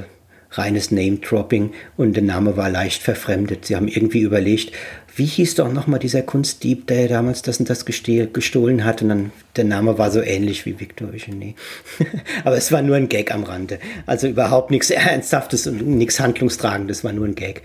[0.51, 3.66] reines Name-Dropping und der Name war leicht verfremdet.
[3.66, 4.73] Sie haben irgendwie überlegt,
[5.16, 9.33] wie hieß doch nochmal dieser Kunstdieb, der damals das und das gestohlen hat und dann
[9.57, 11.55] der Name war so ähnlich wie Victor Eugenie.
[12.44, 13.79] Aber es war nur ein Gag am Rande.
[14.07, 17.62] Also überhaupt nichts Ernsthaftes und nichts Handlungstragendes, war nur ein Gag.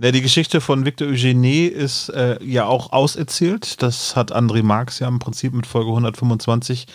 [0.00, 3.80] Ja, die Geschichte von Victor Eugenie ist äh, ja auch auserzählt.
[3.80, 6.86] Das hat André Marx ja im Prinzip mit Folge 125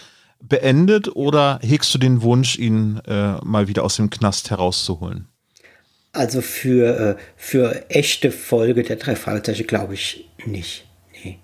[0.42, 5.29] beendet oder hegst du den Wunsch, ihn äh, mal wieder aus dem Knast herauszuholen?
[6.12, 10.86] Also für, äh, für echte Folge der drei Fragezeichen glaube ich nicht.
[11.24, 11.38] Nee.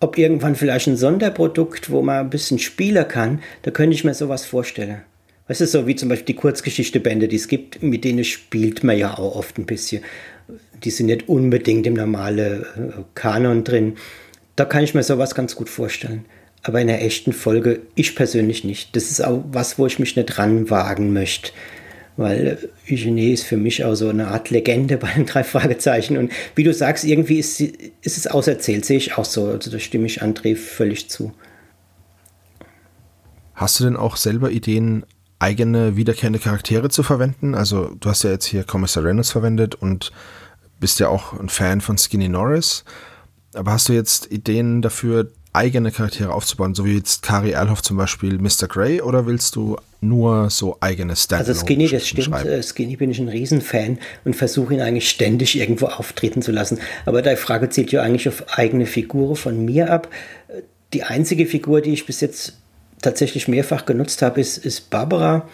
[0.00, 4.14] Ob irgendwann vielleicht ein Sonderprodukt, wo man ein bisschen spielen kann, da könnte ich mir
[4.14, 5.02] sowas vorstellen.
[5.48, 8.98] Weißt du, so wie zum Beispiel die Kurzgeschichte-Bände, die es gibt, mit denen spielt man
[8.98, 10.02] ja auch oft ein bisschen.
[10.82, 12.66] Die sind nicht unbedingt im normalen äh,
[13.14, 13.96] Kanon drin.
[14.56, 16.24] Da kann ich mir sowas ganz gut vorstellen
[16.66, 18.96] aber in einer echten Folge ich persönlich nicht.
[18.96, 21.52] Das ist auch was, wo ich mich nicht ranwagen möchte.
[22.16, 26.16] Weil Eugenie ist für mich auch so eine Art Legende bei den drei Fragezeichen.
[26.16, 29.48] Und wie du sagst, irgendwie ist, ist es auserzählt, sehe ich auch so.
[29.48, 31.32] Also da stimme ich André völlig zu.
[33.54, 35.04] Hast du denn auch selber Ideen,
[35.38, 37.54] eigene wiederkehrende Charaktere zu verwenden?
[37.54, 40.12] Also du hast ja jetzt hier Kommissar Reynolds verwendet und
[40.80, 42.84] bist ja auch ein Fan von Skinny Norris.
[43.54, 47.96] Aber hast du jetzt Ideen dafür, eigene Charaktere aufzubauen, so wie jetzt Kari Erlhoff zum
[47.96, 48.68] Beispiel Mr.
[48.68, 52.64] Grey, oder willst du nur so eigene Standalone Also Skinny, das stimmt.
[52.64, 56.78] Skinny bin ich ein Riesenfan und versuche ihn eigentlich ständig irgendwo auftreten zu lassen.
[57.06, 60.08] Aber die Frage zielt ja eigentlich auf eigene Figur von mir ab.
[60.92, 62.58] Die einzige Figur, die ich bis jetzt
[63.02, 65.48] tatsächlich mehrfach genutzt habe, ist, ist Barbara,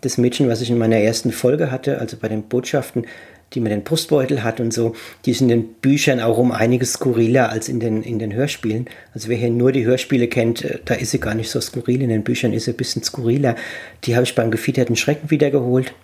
[0.00, 3.06] das Mädchen, was ich in meiner ersten Folge hatte, also bei den Botschaften,
[3.54, 4.94] die mir den Brustbeutel hat und so.
[5.24, 8.88] Die ist in den Büchern auch um einiges skurriler als in den, in den Hörspielen.
[9.14, 12.02] Also wer hier nur die Hörspiele kennt, äh, da ist sie gar nicht so skurril.
[12.02, 13.56] In den Büchern ist sie ein bisschen skurriler.
[14.04, 15.94] Die habe ich beim gefiederten Schrecken wiedergeholt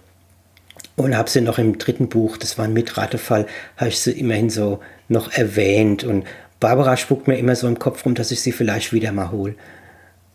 [0.97, 4.51] und habe sie noch im dritten Buch, das war ein Mitratefall, habe ich sie immerhin
[4.51, 6.05] so noch erwähnt.
[6.05, 6.25] Und
[6.61, 9.55] Barbara spuckt mir immer so im Kopf rum, dass ich sie vielleicht wieder mal hole.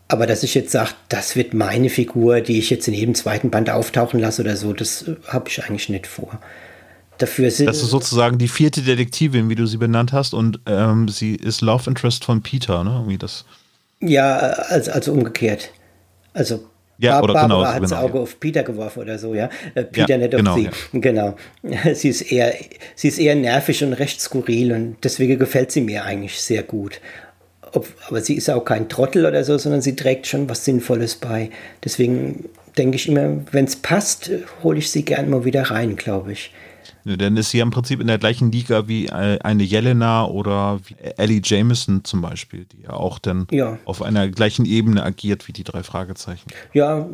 [0.08, 3.50] Aber dass ich jetzt sage, das wird meine Figur, die ich jetzt in jedem zweiten
[3.50, 6.40] Band auftauchen lasse oder so, das äh, habe ich eigentlich nicht vor.
[7.20, 11.08] Dafür sind das ist sozusagen die vierte Detektivin, wie du sie benannt hast, und ähm,
[11.08, 12.90] sie ist Love Interest von Peter, ne?
[12.90, 13.44] Irgendwie das.
[14.00, 15.70] Ja, also, also umgekehrt.
[16.32, 16.64] Also
[16.96, 18.22] ja, Bar oder Barbara genau, hat das genau, Auge ja.
[18.22, 19.50] auf Peter geworfen oder so, ja.
[19.74, 20.64] Äh, Peter Ja, nicht auf genau, sie.
[20.64, 20.70] ja.
[20.92, 21.36] Genau.
[21.94, 22.54] Sie ist eher,
[22.94, 27.00] sie ist eher nervig und recht skurril und deswegen gefällt sie mir eigentlich sehr gut.
[27.72, 31.16] Ob, aber sie ist auch kein Trottel oder so, sondern sie trägt schon was Sinnvolles
[31.16, 31.50] bei.
[31.84, 32.46] Deswegen
[32.78, 34.30] denke ich immer, wenn es passt,
[34.62, 36.52] hole ich sie gern mal wieder rein, glaube ich.
[37.04, 40.80] Dann ist sie ja im Prinzip in der gleichen Liga wie äh, eine Jelena oder
[40.84, 43.78] wie Ellie Jameson zum Beispiel, die ja auch dann Ja.
[43.84, 46.50] auf einer gleichen Ebene agiert wie die drei Fragezeichen.
[46.72, 47.06] Ja,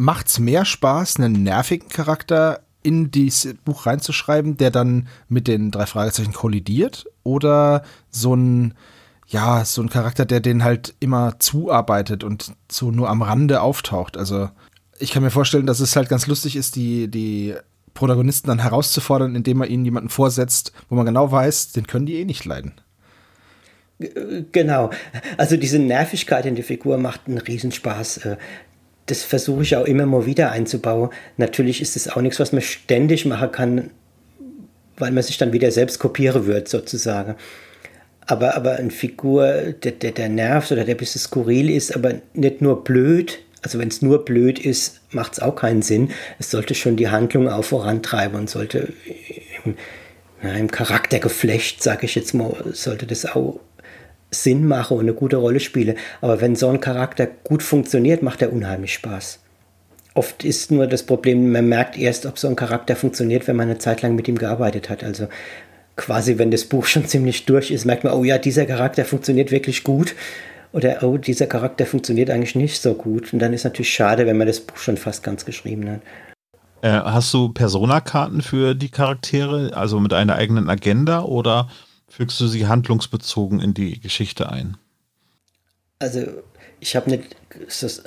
[0.00, 5.86] Macht's mehr Spaß, einen nervigen Charakter in dieses Buch reinzuschreiben, der dann mit den drei
[5.86, 7.06] Fragezeichen kollidiert?
[7.24, 8.74] Oder so ein,
[9.26, 14.16] ja, so ein Charakter, der den halt immer zuarbeitet und so nur am Rande auftaucht?
[14.16, 14.48] Also,
[15.00, 17.56] ich kann mir vorstellen, dass es halt ganz lustig ist, die, die
[17.98, 22.20] Protagonisten dann herauszufordern, indem man ihnen jemanden vorsetzt, wo man genau weiß, den können die
[22.20, 22.72] eh nicht leiden.
[24.52, 24.90] Genau.
[25.36, 28.18] Also diese Nervigkeit in die Figur macht einen Riesenspaß.
[28.18, 28.36] Äh,
[29.06, 31.10] Das versuche ich auch immer mal wieder einzubauen.
[31.38, 33.90] Natürlich ist es auch nichts, was man ständig machen kann,
[34.98, 37.34] weil man sich dann wieder selbst kopieren wird, sozusagen.
[38.26, 42.20] Aber, aber eine Figur, der, der, der nervt oder der ein bisschen skurril ist, aber
[42.34, 43.38] nicht nur blöd.
[43.62, 46.10] Also wenn es nur blöd ist, macht es auch keinen Sinn.
[46.38, 48.92] Es sollte schon die Handlung auch vorantreiben und sollte
[49.64, 49.74] im,
[50.42, 53.60] na, im Charaktergeflecht, sage ich jetzt mal, sollte das auch
[54.30, 55.96] Sinn machen und eine gute Rolle spielen.
[56.20, 59.40] Aber wenn so ein Charakter gut funktioniert, macht er unheimlich Spaß.
[60.14, 63.68] Oft ist nur das Problem, man merkt erst, ob so ein Charakter funktioniert, wenn man
[63.68, 65.04] eine Zeit lang mit ihm gearbeitet hat.
[65.04, 65.28] Also
[65.96, 69.50] quasi, wenn das Buch schon ziemlich durch ist, merkt man, oh ja, dieser Charakter funktioniert
[69.50, 70.14] wirklich gut.
[70.72, 73.32] Oder, oh, dieser Charakter funktioniert eigentlich nicht so gut.
[73.32, 76.00] Und dann ist natürlich schade, wenn man das Buch schon fast ganz geschrieben hat.
[76.82, 81.68] Äh, hast du Persona-Karten für die Charaktere, also mit einer eigenen Agenda oder
[82.08, 84.76] fügst du sie handlungsbezogen in die Geschichte ein?
[85.98, 86.20] Also
[86.80, 87.36] ich habe nicht,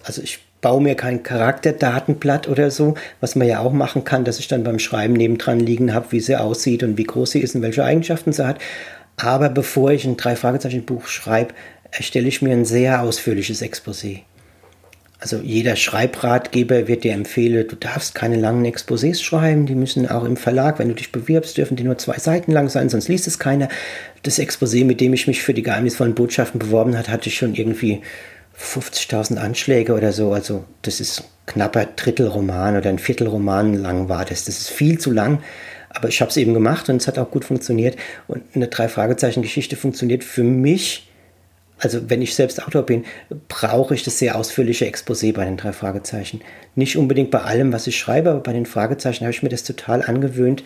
[0.03, 4.39] also ich baue mir kein Charakterdatenblatt oder so, was man ja auch machen kann, dass
[4.39, 7.55] ich dann beim Schreiben nebendran liegen habe, wie sie aussieht und wie groß sie ist
[7.55, 8.59] und welche Eigenschaften sie hat.
[9.17, 11.53] Aber bevor ich ein Drei-Fragezeichen-Buch schreibe,
[11.91, 14.21] erstelle ich mir ein sehr ausführliches Exposé.
[15.19, 20.23] Also jeder Schreibratgeber wird dir empfehlen, du darfst keine langen Exposés schreiben, die müssen auch
[20.23, 23.27] im Verlag, wenn du dich bewirbst, dürfen die nur zwei Seiten lang sein, sonst liest
[23.27, 23.69] es keiner.
[24.23, 28.01] Das Exposé, mit dem ich mich für die geheimnisvollen Botschaften beworben hat, hatte schon irgendwie
[28.59, 30.31] 50.000 Anschläge oder so.
[30.33, 34.45] Also das ist knapper Drittelroman oder ein Viertelroman lang war das.
[34.45, 35.43] Das ist viel zu lang.
[35.89, 37.95] Aber ich habe es eben gemacht und es hat auch gut funktioniert.
[38.27, 41.10] Und eine Drei-Fragezeichen-Geschichte funktioniert für mich
[41.81, 43.05] also wenn ich selbst Autor bin,
[43.49, 46.41] brauche ich das sehr ausführliche Exposé bei den drei Fragezeichen.
[46.75, 49.63] Nicht unbedingt bei allem, was ich schreibe, aber bei den Fragezeichen habe ich mir das
[49.63, 50.63] total angewöhnt,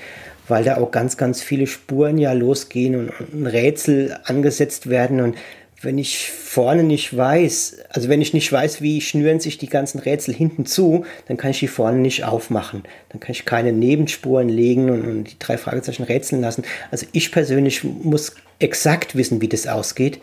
[0.47, 5.21] weil da auch ganz, ganz viele Spuren ja losgehen und, und Rätsel angesetzt werden.
[5.21, 5.37] Und
[5.81, 9.99] wenn ich vorne nicht weiß, also wenn ich nicht weiß, wie schnüren sich die ganzen
[9.99, 12.83] Rätsel hinten zu, dann kann ich die vorne nicht aufmachen.
[13.09, 16.65] Dann kann ich keine Nebenspuren legen und, und die drei Fragezeichen rätseln lassen.
[16.91, 20.19] Also ich persönlich muss exakt wissen, wie das ausgeht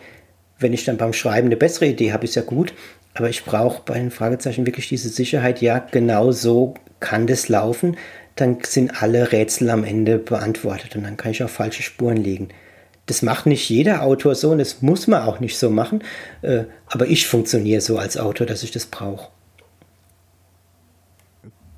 [0.59, 2.73] wenn ich dann beim Schreiben eine bessere Idee habe, ist ja gut.
[3.13, 7.97] Aber ich brauche bei den Fragezeichen wirklich diese Sicherheit, ja, genau so kann das laufen.
[8.35, 12.49] Dann sind alle Rätsel am Ende beantwortet und dann kann ich auf falsche Spuren legen.
[13.05, 16.03] Das macht nicht jeder Autor so und das muss man auch nicht so machen.
[16.41, 19.27] Äh, Aber ich funktioniere so als Autor, dass ich das brauche.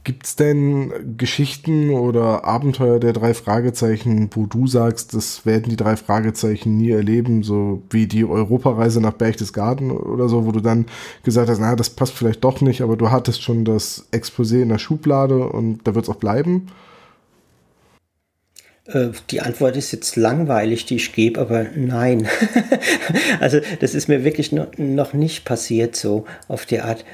[0.06, 5.76] Gibt es denn Geschichten oder Abenteuer der drei Fragezeichen, wo du sagst, das werden die
[5.78, 10.86] drei Fragezeichen nie erleben, so wie die Europareise nach Berchtesgaden oder so, wo du dann
[11.24, 14.70] gesagt hast, na, das passt vielleicht doch nicht, aber du hattest schon das Exposé in
[14.70, 16.68] der Schublade und da wird es auch bleiben?
[18.86, 22.28] Äh, Die Antwort ist jetzt langweilig, die ich gebe, aber nein.
[23.39, 27.06] also das ist mir wirklich no- noch nicht passiert so auf die Art.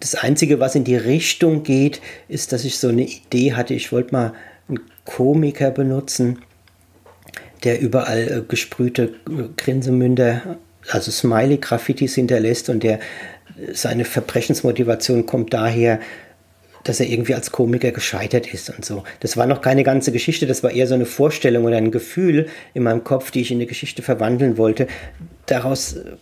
[0.00, 3.90] Das Einzige, was in die Richtung geht, ist, dass ich so eine Idee hatte, ich
[3.92, 4.34] wollte mal
[4.68, 6.38] einen Komiker benutzen,
[7.64, 10.58] der überall äh, gesprühte äh, Grinsemünder,
[10.90, 13.00] also Smiley-Graffitis hinterlässt und der
[13.72, 16.00] seine Verbrechensmotivation kommt daher,
[16.82, 19.04] dass er irgendwie als Komiker gescheitert ist und so.
[19.20, 22.48] Das war noch keine ganze Geschichte, das war eher so eine Vorstellung oder ein Gefühl
[22.74, 24.86] in meinem Kopf, die ich in eine Geschichte verwandeln wollte.
[25.46, 26.16] Daraus äh,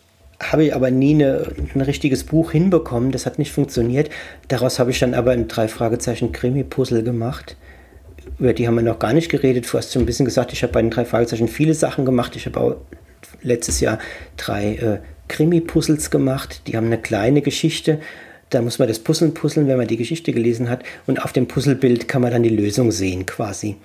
[0.50, 4.10] habe ich aber nie eine, ein richtiges Buch hinbekommen, das hat nicht funktioniert.
[4.48, 7.56] Daraus habe ich dann aber ein drei Fragezeichen Krimi-Puzzle gemacht.
[8.38, 9.66] Über die haben wir noch gar nicht geredet.
[9.70, 12.36] Du hast schon ein bisschen gesagt, ich habe bei den drei Fragezeichen viele Sachen gemacht.
[12.36, 12.76] Ich habe auch
[13.42, 13.98] letztes Jahr
[14.36, 16.62] drei äh, Krimi-Puzzles gemacht.
[16.66, 17.98] Die haben eine kleine Geschichte
[18.52, 20.82] da muss man das Puzzeln puzzeln, wenn man die Geschichte gelesen hat.
[21.06, 23.76] Und auf dem Puzzlebild kann man dann die Lösung sehen quasi.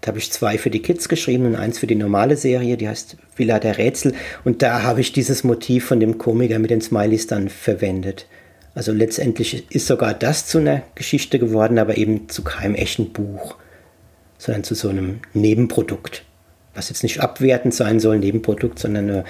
[0.00, 2.88] Da habe ich zwei für die Kids geschrieben und eins für die normale Serie, die
[2.88, 4.14] heißt Villa der Rätsel.
[4.44, 8.26] Und da habe ich dieses Motiv von dem Komiker mit den Smileys dann verwendet.
[8.74, 13.56] Also letztendlich ist sogar das zu einer Geschichte geworden, aber eben zu keinem echten Buch,
[14.38, 16.24] sondern zu so einem Nebenprodukt.
[16.74, 19.24] Was jetzt nicht abwertend sein soll, Nebenprodukt, sondern äh,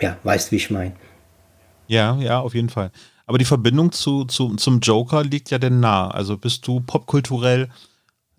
[0.00, 0.92] ja, weißt, wie ich meine.
[1.86, 2.90] Ja, ja, auf jeden Fall.
[3.26, 6.08] Aber die Verbindung zu, zu, zum Joker liegt ja denn nah.
[6.10, 7.68] Also bist du popkulturell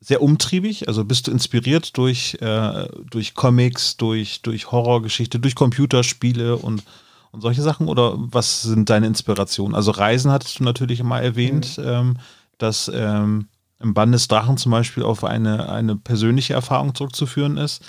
[0.05, 0.87] sehr umtriebig?
[0.87, 6.83] Also bist du inspiriert durch, äh, durch Comics, durch, durch Horrorgeschichte, durch Computerspiele und,
[7.31, 7.87] und solche Sachen?
[7.87, 9.73] Oder was sind deine Inspirationen?
[9.73, 11.83] Also Reisen hattest du natürlich mal erwähnt, mhm.
[11.87, 12.17] ähm,
[12.59, 13.47] dass ähm,
[13.79, 17.83] im Bann des Drachen zum Beispiel auf eine, eine persönliche Erfahrung zurückzuführen ist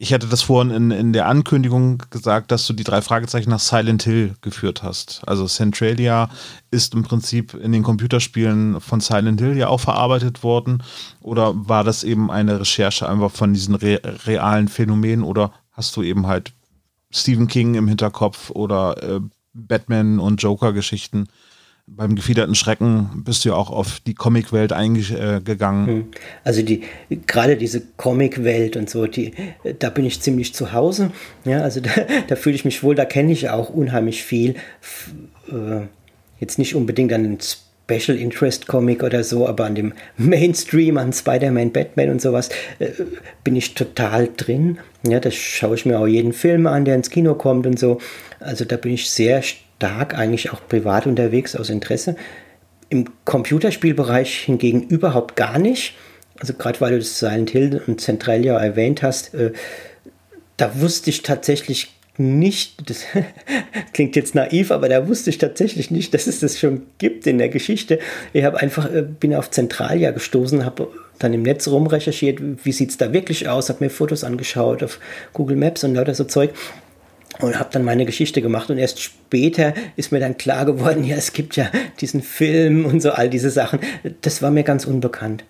[0.00, 3.58] ich hatte das vorhin in, in der Ankündigung gesagt, dass du die drei Fragezeichen nach
[3.58, 5.22] Silent Hill geführt hast.
[5.26, 6.30] Also Centralia
[6.70, 10.82] ist im Prinzip in den Computerspielen von Silent Hill ja auch verarbeitet worden.
[11.20, 15.24] Oder war das eben eine Recherche einfach von diesen re realen Phänomenen?
[15.24, 16.52] Oder hast du eben halt
[17.10, 19.20] Stephen King im Hinterkopf oder äh,
[19.52, 21.26] Batman und Joker-Geschichten?
[21.96, 25.86] Beim gefiederten Schrecken bist du ja auch auf die Comicwelt eingegangen.
[25.86, 26.04] Hm.
[26.44, 26.82] Also die
[27.26, 29.32] gerade diese Comicwelt und so, die,
[29.78, 31.10] da bin ich ziemlich zu Hause.
[31.44, 31.90] Ja, also da,
[32.26, 34.54] da fühle ich mich wohl, da kenne ich auch unheimlich viel.
[35.48, 35.86] Äh,
[36.40, 41.12] jetzt nicht unbedingt an den Special Interest Comic oder so, aber an dem Mainstream, an
[41.12, 42.48] Spider-Man, Batman und sowas,
[42.78, 42.90] äh,
[43.42, 44.78] bin ich total drin.
[45.06, 47.98] Ja, da schaue ich mir auch jeden Film an, der ins Kino kommt und so.
[48.40, 52.16] Also da bin ich sehr stark eigentlich auch privat unterwegs aus Interesse.
[52.88, 55.94] Im Computerspielbereich hingegen überhaupt gar nicht.
[56.40, 59.52] Also gerade weil du das Silent Hill und Centralia erwähnt hast, äh,
[60.56, 63.04] da wusste ich tatsächlich nicht, das
[63.92, 67.38] klingt jetzt naiv, aber da wusste ich tatsächlich nicht, dass es das schon gibt in
[67.38, 67.98] der Geschichte.
[68.32, 70.88] Ich habe einfach, äh, bin auf Centralia gestoßen, habe
[71.18, 75.00] dann im Netz rumrecherchiert, wie sieht es da wirklich aus, habe mir Fotos angeschaut auf
[75.32, 76.50] Google Maps und lauter so Zeug
[77.40, 81.16] und habe dann meine Geschichte gemacht und erst später ist mir dann klar geworden, ja,
[81.16, 83.80] es gibt ja diesen Film und so all diese Sachen.
[84.22, 85.44] Das war mir ganz unbekannt.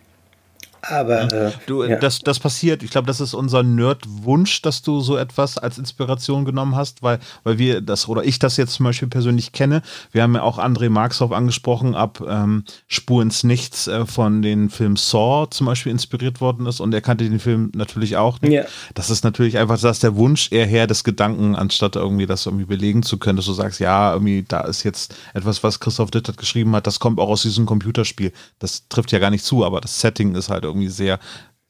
[0.83, 1.97] Aber äh, du, ja.
[1.97, 2.83] das, das passiert.
[2.83, 7.19] Ich glaube, das ist unser Nerd-Wunsch, dass du so etwas als Inspiration genommen hast, weil,
[7.45, 9.83] weil wir das oder ich das jetzt zum Beispiel persönlich kenne.
[10.13, 14.71] Wir haben ja auch André Marxhoff angesprochen, ab ähm, Spur ins Nichts äh, von den
[14.71, 18.53] Film Saw zum Beispiel inspiriert worden ist und er kannte den Film natürlich auch nicht.
[18.53, 18.65] Ja.
[18.95, 22.65] Das ist natürlich einfach, dass der Wunsch eher her des Gedanken, anstatt irgendwie das irgendwie
[22.67, 26.37] belegen zu können, dass du sagst, ja, irgendwie da ist jetzt etwas, was Christoph Dittert
[26.37, 28.33] geschrieben hat, das kommt auch aus diesem Computerspiel.
[28.59, 31.19] Das trifft ja gar nicht zu, aber das Setting ist halt irgendwie sehr,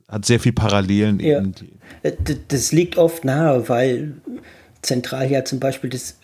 [0.08, 1.20] hat sehr viel Parallelen.
[1.20, 1.42] Ja.
[2.02, 2.12] Äh,
[2.48, 4.14] das liegt oft nahe, weil
[4.82, 6.16] zentral ja zum Beispiel das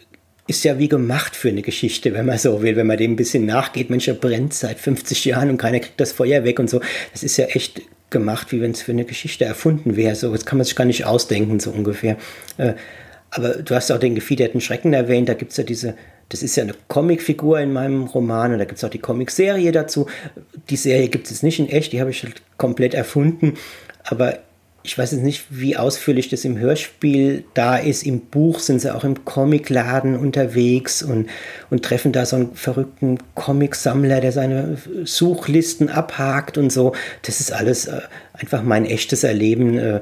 [0.47, 3.17] ist ja wie gemacht für eine Geschichte, wenn man so will, wenn man dem ein
[3.17, 3.89] bisschen nachgeht.
[3.89, 6.81] Mensch, er brennt seit 50 Jahren und keiner kriegt das Feuer weg und so.
[7.13, 10.15] Das ist ja echt gemacht, wie wenn es für eine Geschichte erfunden wäre.
[10.15, 12.17] So, das kann man sich gar nicht ausdenken, so ungefähr.
[12.59, 12.75] Äh,
[13.31, 15.97] aber du hast auch den gefiederten Schrecken erwähnt, da gibt es ja diese
[16.29, 19.73] das ist ja eine Comicfigur in meinem Roman und da gibt es auch die Comicserie
[19.73, 20.07] dazu.
[20.71, 23.55] Die Serie gibt es nicht in echt, die habe ich halt komplett erfunden.
[24.05, 24.39] Aber
[24.87, 28.05] ich weiß jetzt nicht, wie ausführlich das im Hörspiel da ist.
[28.05, 31.31] Im Buch sind sie auch im Comicladen unterwegs und,
[31.71, 36.93] und treffen da so einen verrückten Comicsammler, der seine Suchlisten abhakt und so.
[37.23, 38.03] Das ist alles äh,
[38.35, 40.01] einfach mein echtes Erleben äh,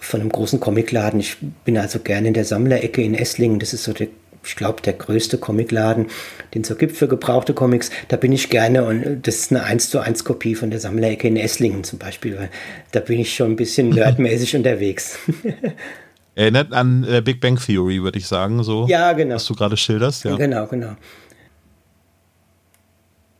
[0.00, 1.20] von einem großen Comicladen.
[1.20, 1.36] Ich
[1.66, 3.58] bin also gerne in der Sammlerecke in Esslingen.
[3.58, 4.08] Das ist so der
[4.46, 6.06] ich glaube, der größte Comicladen,
[6.54, 7.90] den es so gibt für gebrauchte Comics.
[8.08, 11.28] Da bin ich gerne und das ist eine 1 zu 1 Kopie von der Sammlerecke
[11.28, 12.50] in Esslingen zum Beispiel, weil
[12.92, 15.18] da bin ich schon ein bisschen nerdmäßig unterwegs.
[16.36, 18.86] Erinnert an äh, Big Bang Theory, würde ich sagen, so.
[18.88, 19.36] Ja, genau.
[19.36, 20.36] Was du gerade schilderst, ja.
[20.36, 20.96] Genau, genau.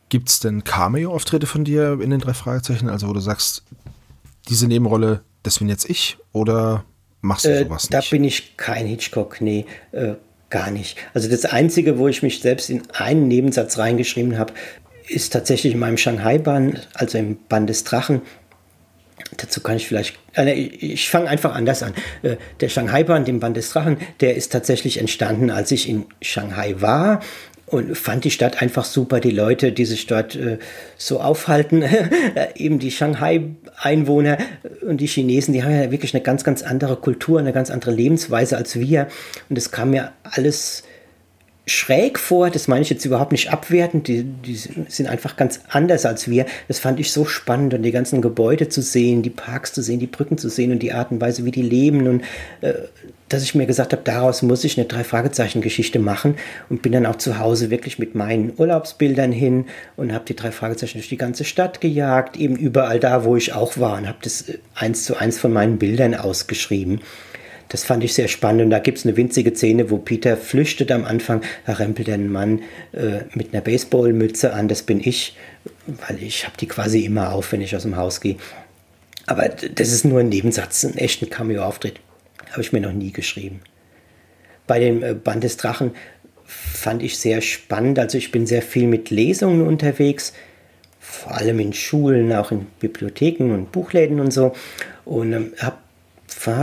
[0.07, 2.89] Gibt es denn Cameo-Auftritte von dir in den drei Fragezeichen?
[2.89, 3.63] Also, wo du sagst,
[4.47, 6.85] diese Nebenrolle, das bin jetzt ich oder
[7.21, 7.93] machst du äh, sowas nicht?
[7.93, 9.65] Da bin ich kein Hitchcock, nee.
[9.91, 10.13] Äh,
[10.49, 10.97] Gar nicht.
[11.13, 14.53] Also das Einzige, wo ich mich selbst in einen Nebensatz reingeschrieben habe,
[15.07, 18.21] ist tatsächlich in meinem Shanghai-Band, also im Band des Drachen.
[19.37, 21.93] Dazu kann ich vielleicht, äh, ich fange einfach anders an.
[22.21, 26.75] Äh, der Shanghai-Band im Band des Drachen, der ist tatsächlich entstanden, als ich in Shanghai
[26.79, 27.21] war
[27.75, 29.19] und fand die Stadt einfach super.
[29.19, 30.57] Die Leute, die sich dort äh,
[30.97, 31.83] so aufhalten,
[32.55, 34.37] eben die Shanghai-Einwohner
[34.87, 37.91] und die Chinesen, die haben ja wirklich eine ganz, ganz andere Kultur, eine ganz andere
[37.91, 39.07] Lebensweise als wir.
[39.49, 40.83] Und es kam mir alles
[41.67, 46.05] schräg vor, das meine ich jetzt überhaupt nicht abwertend, die, die sind einfach ganz anders
[46.05, 46.45] als wir.
[46.67, 49.99] Das fand ich so spannend und die ganzen Gebäude zu sehen, die Parks zu sehen,
[49.99, 52.23] die Brücken zu sehen und die Art und Weise, wie die leben und
[52.61, 52.73] äh,
[53.35, 56.35] dass ich mir gesagt habe, daraus muss ich eine Drei-Fragezeichen-Geschichte machen
[56.69, 59.65] und bin dann auch zu Hause wirklich mit meinen Urlaubsbildern hin
[59.97, 63.53] und habe die drei Fragezeichen durch die ganze Stadt gejagt, eben überall da, wo ich
[63.53, 67.01] auch war und habe das äh, eins zu eins von meinen Bildern ausgeschrieben.
[67.69, 68.61] Das fand ich sehr spannend.
[68.61, 71.41] Und da gibt es eine winzige Szene, wo Peter flüchtet am Anfang.
[71.65, 72.61] Da rempelt ein Mann
[72.93, 74.67] äh, mit einer Baseballmütze an.
[74.67, 75.35] Das bin ich,
[76.07, 78.37] weil ich habe die quasi immer auf, wenn ich aus dem Haus gehe.
[79.25, 81.99] Aber das ist nur ein Nebensatz, ein echten Cameo-Auftritt.
[82.55, 83.59] Habe ich mir noch nie geschrieben.
[84.65, 85.91] Bei dem äh, Band des Drachen
[86.45, 87.99] fand ich sehr spannend.
[87.99, 90.31] Also ich bin sehr viel mit Lesungen unterwegs,
[91.01, 94.53] vor allem in Schulen, auch in Bibliotheken und Buchläden und so.
[95.03, 95.75] Und ähm, habe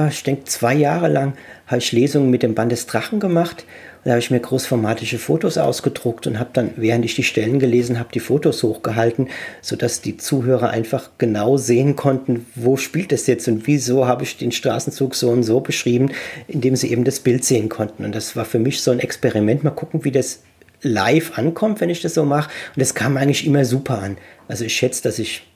[0.08, 1.34] ich denke, zwei Jahre lang
[1.66, 3.66] habe ich Lesungen mit dem Band des Drachen gemacht.
[4.04, 8.00] Da habe ich mir großformatische Fotos ausgedruckt und habe dann, während ich die Stellen gelesen
[8.00, 9.28] habe, die Fotos hochgehalten,
[9.60, 14.36] sodass die Zuhörer einfach genau sehen konnten, wo spielt es jetzt und wieso habe ich
[14.36, 16.10] den Straßenzug so und so beschrieben,
[16.48, 18.04] indem sie eben das Bild sehen konnten.
[18.04, 19.62] Und das war für mich so ein Experiment.
[19.62, 20.40] Mal gucken, wie das
[20.82, 22.50] live ankommt, wenn ich das so mache.
[22.74, 24.18] Und das kam eigentlich immer super an.
[24.48, 25.46] Also ich schätze, dass ich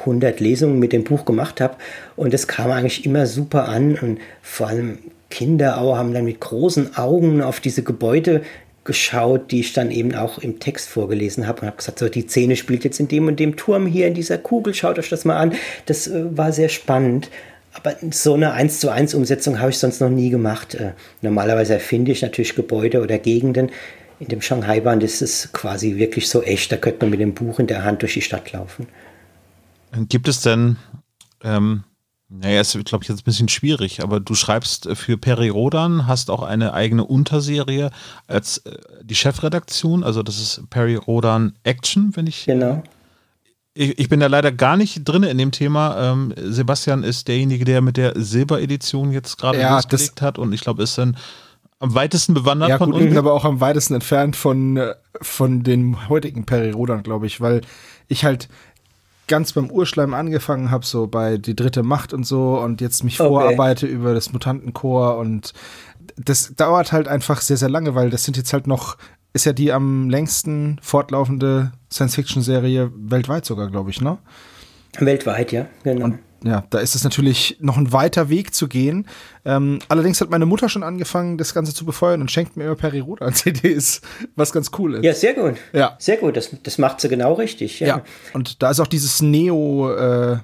[0.00, 1.76] 100 Lesungen mit dem Buch gemacht habe
[2.16, 4.98] und es kam eigentlich immer super an und vor allem
[5.30, 8.42] Kinder auch haben dann mit großen Augen auf diese Gebäude
[8.84, 12.26] geschaut, die ich dann eben auch im Text vorgelesen habe und habe gesagt, so die
[12.26, 15.24] Szene spielt jetzt in dem und dem Turm hier in dieser Kugel, schaut euch das
[15.24, 15.54] mal an.
[15.86, 17.30] Das äh, war sehr spannend.
[17.72, 20.74] Aber so eine 1 zu 1 Umsetzung habe ich sonst noch nie gemacht.
[20.74, 23.70] Äh, normalerweise erfinde ich natürlich Gebäude oder Gegenden.
[24.18, 27.58] In dem Shanghai-Band ist es quasi wirklich so echt, da könnte man mit dem Buch
[27.58, 28.88] in der Hand durch die Stadt laufen.
[30.08, 30.76] Gibt es denn,
[31.42, 31.84] ähm,
[32.32, 36.30] naja, ist glaube ich jetzt ein bisschen schwierig, aber du schreibst für Peri Rodan, hast
[36.30, 37.90] auch eine eigene Unterserie
[38.28, 42.46] als äh, die Chefredaktion, also das ist Peri Rodan Action, wenn ich.
[42.46, 42.84] Genau.
[43.74, 46.12] Ich, ich bin da leider gar nicht drin in dem Thema.
[46.12, 50.60] Ähm, Sebastian ist derjenige, der mit der Silberedition jetzt gerade ja, losgelegt hat und ich
[50.60, 51.16] glaube, ist dann
[51.80, 53.04] am weitesten bewandert ja, von gut, uns.
[53.04, 57.26] Ich bin aber auch am weitesten entfernt von, äh, von den heutigen Peri Rodan, glaube
[57.26, 57.62] ich, weil
[58.06, 58.48] ich halt
[59.30, 63.18] ganz beim Urschleim angefangen habe, so bei die dritte Macht und so und jetzt mich
[63.18, 63.28] okay.
[63.28, 65.54] vorarbeite über das Mutantenchor und
[66.16, 68.98] das dauert halt einfach sehr, sehr lange, weil das sind jetzt halt noch,
[69.32, 74.18] ist ja die am längsten fortlaufende Science-Fiction-Serie weltweit sogar, glaube ich, ne?
[74.98, 76.06] Weltweit, ja, genau.
[76.06, 79.06] Und ja, da ist es natürlich noch ein weiter Weg zu gehen.
[79.44, 82.76] Ähm, allerdings hat meine Mutter schon angefangen, das Ganze zu befeuern und schenkt mir immer
[82.76, 84.00] Peri-Rodan CDs,
[84.36, 85.04] was ganz cool ist.
[85.04, 85.56] Ja, sehr gut.
[85.72, 85.96] Ja.
[85.98, 87.80] Sehr gut, das, das macht sie genau richtig.
[87.80, 88.04] Ja, ja.
[88.32, 90.38] und da ist auch dieses Neo äh,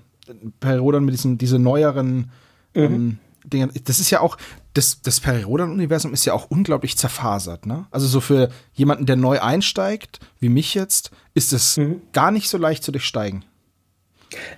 [0.61, 2.31] Peri-Rodan mit diesen diese neueren
[2.75, 2.83] mhm.
[2.83, 3.71] ähm, Dingen.
[3.85, 4.37] Das ist ja auch,
[4.75, 7.87] das, das Peri-Rodan-Universum ist ja auch unglaublich zerfasert, ne?
[7.91, 12.03] Also so für jemanden, der neu einsteigt, wie mich jetzt, ist es mhm.
[12.13, 13.45] gar nicht so leicht zu durchsteigen.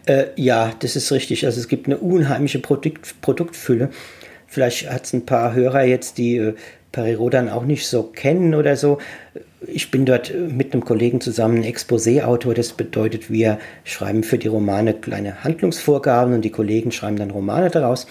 [0.07, 1.45] Äh, ja, das ist richtig.
[1.47, 3.91] Also es gibt eine unheimliche Produkt, Produktfülle.
[4.47, 6.55] Vielleicht hat es ein paar Hörer jetzt, die äh,
[6.93, 8.99] Perirodan auch nicht so kennen oder so.
[9.67, 12.55] Ich bin dort mit einem Kollegen zusammen Exposé-Autor.
[12.55, 17.71] Das bedeutet, wir schreiben für die Romane kleine Handlungsvorgaben und die Kollegen schreiben dann Romane
[17.71, 18.07] daraus.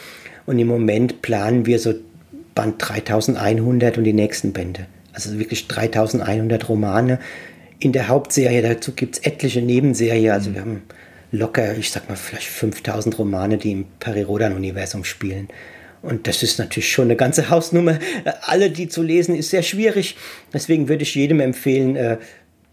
[0.46, 1.94] Und im Moment planen wir so
[2.54, 4.86] Band 3100 und die nächsten Bände.
[5.14, 7.20] Also wirklich 3100 Romane
[7.80, 8.62] in der Hauptserie.
[8.62, 10.32] Dazu gibt es etliche Nebenserien.
[10.32, 10.84] Also wir haben
[11.32, 15.50] locker, ich sag mal, vielleicht 5000 Romane, die im Perirodan-Universum spielen.
[16.02, 18.00] Und das ist natürlich schon eine ganze Hausnummer.
[18.42, 20.16] Alle die zu lesen ist sehr schwierig.
[20.54, 22.18] Deswegen würde ich jedem empfehlen, äh,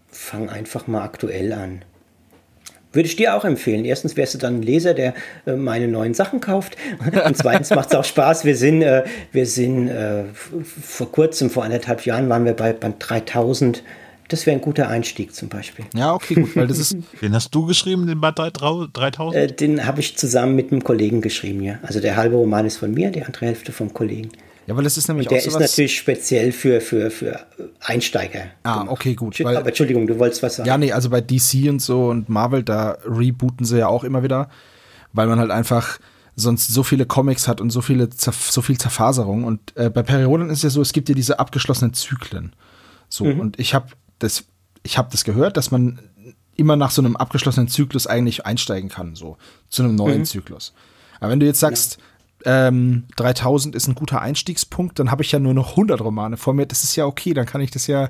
[0.09, 1.83] fang einfach mal aktuell an.
[2.93, 3.83] Würde ich dir auch empfehlen.
[3.83, 5.13] Erstens wärst du dann ein Leser, der
[5.45, 6.77] äh, meine neuen Sachen kauft.
[7.25, 8.45] Und zweitens macht es auch Spaß.
[8.45, 9.03] Wir sind, äh,
[9.33, 10.23] wir sind äh,
[10.81, 13.83] vor kurzem, vor anderthalb Jahren, waren wir bei Band 3000
[14.27, 15.85] das wäre ein guter Einstieg zum Beispiel.
[15.93, 16.97] Ja, okay, gut, weil das ist.
[17.21, 19.35] Den hast du geschrieben, den Bad 3000?
[19.35, 21.79] Äh, den habe ich zusammen mit einem Kollegen geschrieben, ja.
[21.83, 24.29] Also der halbe Roman ist von mir, die andere Hälfte vom Kollegen.
[24.67, 27.45] Ja, weil das ist nämlich Und der auch ist natürlich speziell für, für, für
[27.81, 28.45] Einsteiger.
[28.63, 28.91] Ah, gemacht.
[28.91, 29.39] okay, gut.
[29.43, 30.67] Weil, Aber Entschuldigung, du wolltest was sagen.
[30.67, 34.23] Ja, nee, also bei DC und so und Marvel, da rebooten sie ja auch immer
[34.23, 34.49] wieder,
[35.13, 35.99] weil man halt einfach
[36.35, 39.43] sonst so viele Comics hat und so viele so viel Zerfaserung.
[39.43, 42.53] Und äh, bei Perioden ist ja so, es gibt ja diese abgeschlossenen Zyklen.
[43.07, 43.39] So, mhm.
[43.39, 43.87] und ich habe
[44.19, 44.45] das,
[44.83, 45.99] ich habe das gehört, dass man
[46.55, 49.37] immer nach so einem abgeschlossenen Zyklus eigentlich einsteigen kann, so
[49.69, 50.25] zu einem neuen mhm.
[50.25, 50.73] Zyklus.
[51.19, 51.97] Aber wenn du jetzt sagst,
[52.45, 52.67] ja.
[52.67, 56.53] ähm, 3000 ist ein guter Einstiegspunkt, dann habe ich ja nur noch 100 Romane vor
[56.53, 56.65] mir.
[56.65, 58.09] Das ist ja okay, dann kann ich das ja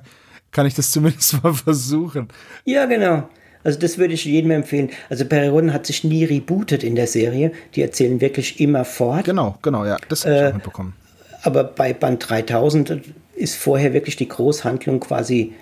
[0.55, 2.29] kann ich das zumindest mal versuchen.
[2.63, 3.29] Ja, genau.
[3.63, 4.91] Also das würde ich jedem empfehlen.
[5.09, 7.51] Also Perry hat sich nie rebootet in der Serie.
[7.75, 9.25] Die erzählen wirklich immer fort.
[9.25, 9.97] Genau, genau, ja.
[10.07, 10.93] Das habe ich Äh, auch mitbekommen.
[11.41, 13.01] Aber bei Band 3000
[13.35, 15.53] ist vorher wirklich die Großhandlung quasi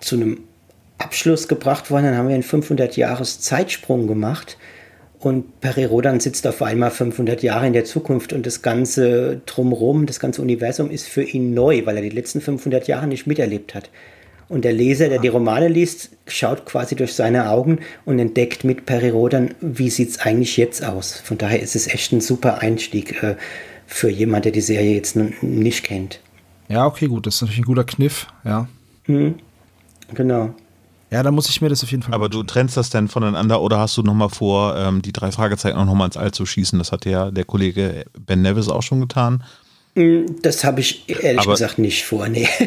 [0.00, 0.40] zu einem
[0.98, 2.04] Abschluss gebracht worden.
[2.04, 4.56] Dann haben wir einen 500 Jahres Zeitsprung gemacht.
[5.18, 10.06] Und Peri Rodan sitzt auf einmal 500 Jahre in der Zukunft und das ganze Drumherum,
[10.06, 13.74] das ganze Universum ist für ihn neu, weil er die letzten 500 Jahre nicht miterlebt
[13.74, 13.90] hat.
[14.48, 18.86] Und der Leser, der die Romane liest, schaut quasi durch seine Augen und entdeckt mit
[18.86, 21.20] Peri Rodan, wie sieht es eigentlich jetzt aus.
[21.20, 23.36] Von daher ist es echt ein super Einstieg äh,
[23.86, 26.20] für jemand, der die Serie jetzt nicht kennt.
[26.68, 27.26] Ja, okay, gut.
[27.26, 28.68] Das ist natürlich ein guter Kniff, ja.
[30.14, 30.54] Genau.
[31.10, 32.14] Ja, dann muss ich mir das auf jeden Fall.
[32.14, 35.76] Aber du trennst das denn voneinander oder hast du nochmal vor, ähm, die drei Fragezeichen
[35.76, 36.78] auch nochmal ins All zu schießen?
[36.78, 39.42] Das hat ja der Kollege Ben Nevis auch schon getan.
[40.42, 42.28] Das habe ich ehrlich Aber- gesagt nicht vor.
[42.28, 42.48] Nee.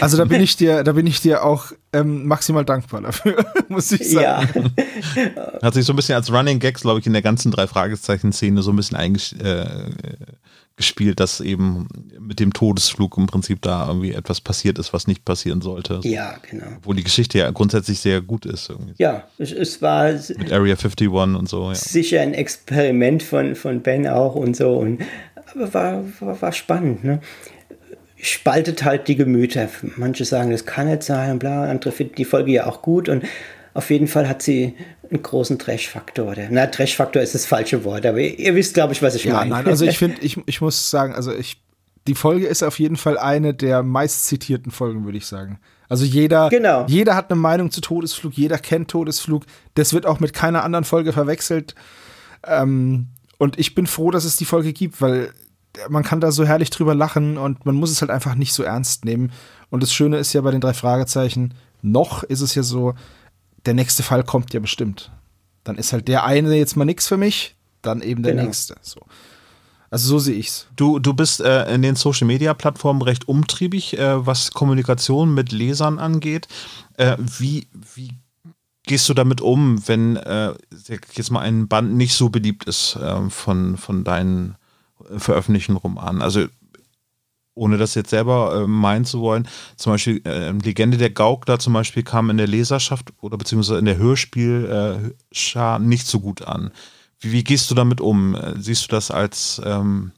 [0.00, 3.92] Also da bin ich dir, da bin ich dir auch ähm, maximal dankbar dafür, muss
[3.92, 4.72] ich sagen.
[5.36, 5.62] ja.
[5.62, 8.62] Hat sich so ein bisschen als Running Gags, glaube ich, in der ganzen drei Fragezeichen-Szene
[8.62, 9.66] so ein bisschen eingespielt, äh,
[10.76, 11.86] gespielt, dass eben
[12.18, 16.00] mit dem Todesflug im Prinzip da irgendwie etwas passiert ist, was nicht passieren sollte.
[16.02, 16.66] ja, genau.
[16.82, 18.70] Wo die Geschichte ja grundsätzlich sehr gut ist.
[18.70, 18.94] Irgendwie.
[18.98, 21.74] Ja, es, es war Mit Area 51 und so, ja.
[21.74, 24.76] sicher ein Experiment von, von Ben auch und so.
[24.78, 25.02] Und,
[25.54, 27.04] aber war, war, war spannend.
[27.04, 27.20] Ne?
[28.16, 29.68] Spaltet halt die Gemüter.
[29.96, 31.70] Manche sagen, das kann nicht sein, und bla.
[31.70, 33.08] Andere finden die Folge ja auch gut.
[33.08, 33.24] Und
[33.74, 34.74] auf jeden Fall hat sie
[35.14, 36.32] einen großen Trash-Faktor.
[36.32, 39.24] oder- Na, Trash-Faktor ist das falsche Wort, aber ihr, ihr wisst, glaube ich, was ich
[39.24, 39.50] Ja, meine.
[39.50, 41.62] nein, also ich finde, ich, ich muss sagen, also ich,
[42.06, 45.58] die Folge ist auf jeden Fall eine der meist zitierten Folgen, würde ich sagen.
[45.88, 46.84] Also jeder, Genau.
[46.86, 49.44] jeder hat eine Meinung zu Todesflug, jeder kennt Todesflug.
[49.74, 51.74] Das wird auch mit keiner anderen Folge verwechselt.
[52.46, 53.08] Ähm,
[53.38, 55.32] und ich bin froh, dass es die Folge gibt, weil
[55.88, 58.62] man kann da so herrlich drüber lachen und man muss es halt einfach nicht so
[58.62, 59.32] ernst nehmen.
[59.70, 62.94] Und das Schöne ist ja bei den drei Fragezeichen, noch ist es ja so,
[63.66, 65.10] der nächste Fall kommt ja bestimmt.
[65.64, 68.44] Dann ist halt der eine jetzt mal nix für mich, dann eben der Genau.
[68.46, 68.76] nächste.
[68.82, 69.00] So.
[69.90, 70.66] Also so sehe ich's.
[70.76, 75.52] Du, du bist äh, in den Social Media Plattformen recht umtriebig, äh, was Kommunikation mit
[75.52, 76.48] Lesern angeht.
[76.96, 78.10] Äh, wie, wie
[78.86, 80.52] gehst du damit um, wenn äh,
[81.14, 84.56] jetzt mal ein Band nicht so beliebt ist äh, von, von deinen
[85.16, 86.22] veröffentlichten Romanen?
[86.22, 86.46] Also
[87.54, 91.72] ohne das jetzt selber äh, meinen zu wollen, zum Beispiel äh, Legende der Gaukler zum
[91.72, 96.70] Beispiel kam in der Leserschaft oder beziehungsweise in der Hörspielschar äh, nicht so gut an.
[97.20, 98.34] Wie, wie gehst du damit um?
[98.34, 100.12] Äh, Siehst du das als ähm,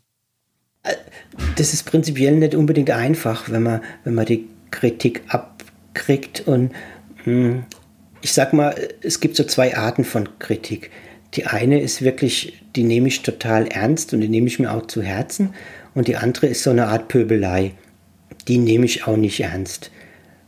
[1.56, 6.46] das ist prinzipiell nicht unbedingt einfach, wenn man, wenn man die Kritik abkriegt.
[6.46, 6.72] Und
[7.24, 7.64] hm,
[8.22, 10.90] ich sag mal, es gibt so zwei Arten von Kritik.
[11.34, 14.86] Die eine ist wirklich, die nehme ich total ernst und die nehme ich mir auch
[14.86, 15.54] zu Herzen.
[15.96, 17.72] Und die andere ist so eine Art Pöbelei.
[18.48, 19.90] Die nehme ich auch nicht ernst.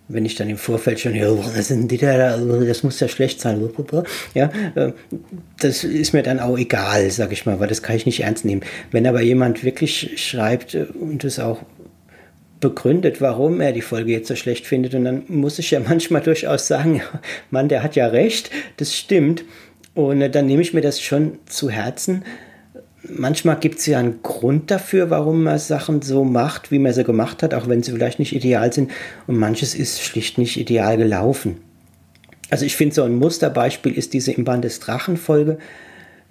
[0.06, 3.40] Wenn ich dann im Vorfeld schon höre, was sind die da, das muss ja schlecht
[3.40, 3.66] sein,
[4.34, 4.92] ja, äh,
[5.58, 8.44] das ist mir dann auch egal, sag ich mal, weil das kann ich nicht ernst
[8.44, 8.62] nehmen.
[8.90, 11.62] Wenn aber jemand wirklich schreibt äh, und es auch
[12.60, 14.94] begründet, warum er die Folge jetzt so schlecht findet.
[14.94, 17.00] Und dann muss ich ja manchmal durchaus sagen,
[17.50, 19.44] Mann, der hat ja recht, das stimmt.
[19.94, 22.22] Und äh, dann nehme ich mir das schon zu Herzen.
[23.10, 27.04] Manchmal gibt es ja einen Grund dafür, warum man Sachen so macht, wie man sie
[27.04, 28.90] gemacht hat, auch wenn sie vielleicht nicht ideal sind.
[29.26, 31.56] Und manches ist schlicht nicht ideal gelaufen.
[32.50, 35.58] Also ich finde, so ein Musterbeispiel ist diese Im Band des Drachen-Folge.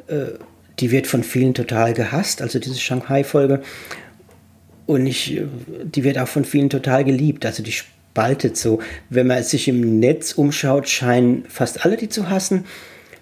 [0.08, 0.38] Äh,
[0.80, 3.62] die wird von vielen total gehasst, also diese Shanghai-Folge.
[4.86, 5.46] Und ich, äh,
[5.84, 7.46] die wird auch von vielen total geliebt.
[7.46, 8.80] Also die spaltet so.
[9.10, 12.66] Wenn man sich im Netz umschaut, scheinen fast alle die zu hassen.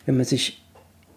[0.06, 0.62] Wenn man sich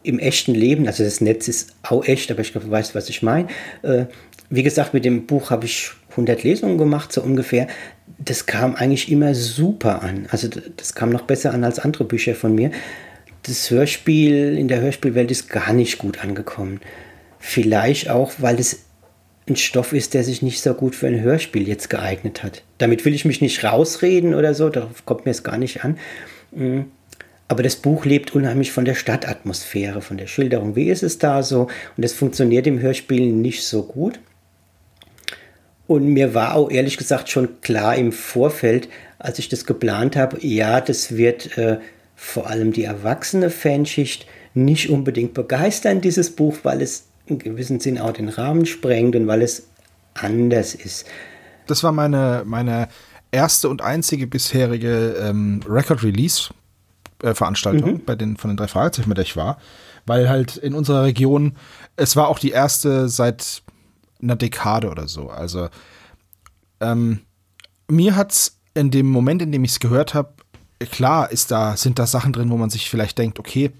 [0.02, 3.08] im echten Leben, also das Netz ist auch echt, aber ich glaube, du weißt, was
[3.08, 3.48] ich meine.
[3.82, 4.06] Äh,
[4.50, 7.66] wie gesagt, mit dem Buch habe ich 100 Lesungen gemacht, so ungefähr.
[8.18, 10.26] Das kam eigentlich immer super an.
[10.30, 12.70] Also das kam noch besser an als andere Bücher von mir.
[13.42, 16.80] Das Hörspiel in der Hörspielwelt ist gar nicht gut angekommen.
[17.38, 18.84] Vielleicht auch, weil es
[19.48, 22.62] ein Stoff ist, der sich nicht so gut für ein Hörspiel jetzt geeignet hat.
[22.78, 25.98] Damit will ich mich nicht rausreden oder so, darauf kommt mir es gar nicht an.
[27.48, 30.76] Aber das Buch lebt unheimlich von der Stadtatmosphäre, von der Schilderung.
[30.76, 31.62] Wie ist es da so?
[31.62, 34.20] Und das funktioniert im Hörspiel nicht so gut.
[35.86, 40.38] Und mir war auch ehrlich gesagt schon klar im Vorfeld, als ich das geplant habe,
[40.46, 41.78] ja, das wird äh,
[42.14, 47.98] vor allem die erwachsene Fanschicht nicht unbedingt begeistern, dieses Buch, weil es in gewissem Sinn
[47.98, 49.68] auch den Rahmen sprengt und weil es
[50.14, 51.06] anders ist.
[51.66, 52.88] Das war meine, meine
[53.30, 55.60] erste und einzige bisherige ähm,
[57.22, 59.58] Record-Release-Veranstaltung bei den, von den drei Fragezeichen, bei der ich war.
[60.06, 61.56] Weil halt in unserer Region,
[61.96, 63.62] es war auch die erste seit
[64.22, 65.28] einer Dekade oder so.
[65.30, 65.68] Also
[66.80, 67.20] ähm,
[67.88, 70.32] mir hat's in dem Moment, in dem ich es gehört habe,
[70.90, 73.72] klar ist da, sind da Sachen drin, wo man sich vielleicht denkt, okay,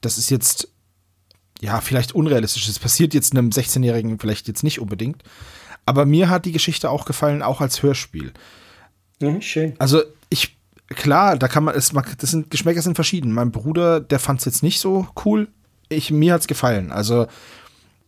[0.00, 0.68] das ist jetzt
[1.60, 2.66] ja vielleicht unrealistisch.
[2.66, 5.22] Das passiert jetzt einem 16-Jährigen vielleicht jetzt nicht unbedingt.
[5.86, 8.32] Aber mir hat die Geschichte auch gefallen, auch als Hörspiel.
[9.20, 9.74] Ja, schön.
[9.78, 10.56] Also ich,
[10.90, 13.32] klar, da kann man, es, das sind, Geschmäcker sind verschieden.
[13.32, 15.48] Mein Bruder, der fand es jetzt nicht so cool.
[15.88, 16.92] Ich, mir hat es gefallen.
[16.92, 17.26] Also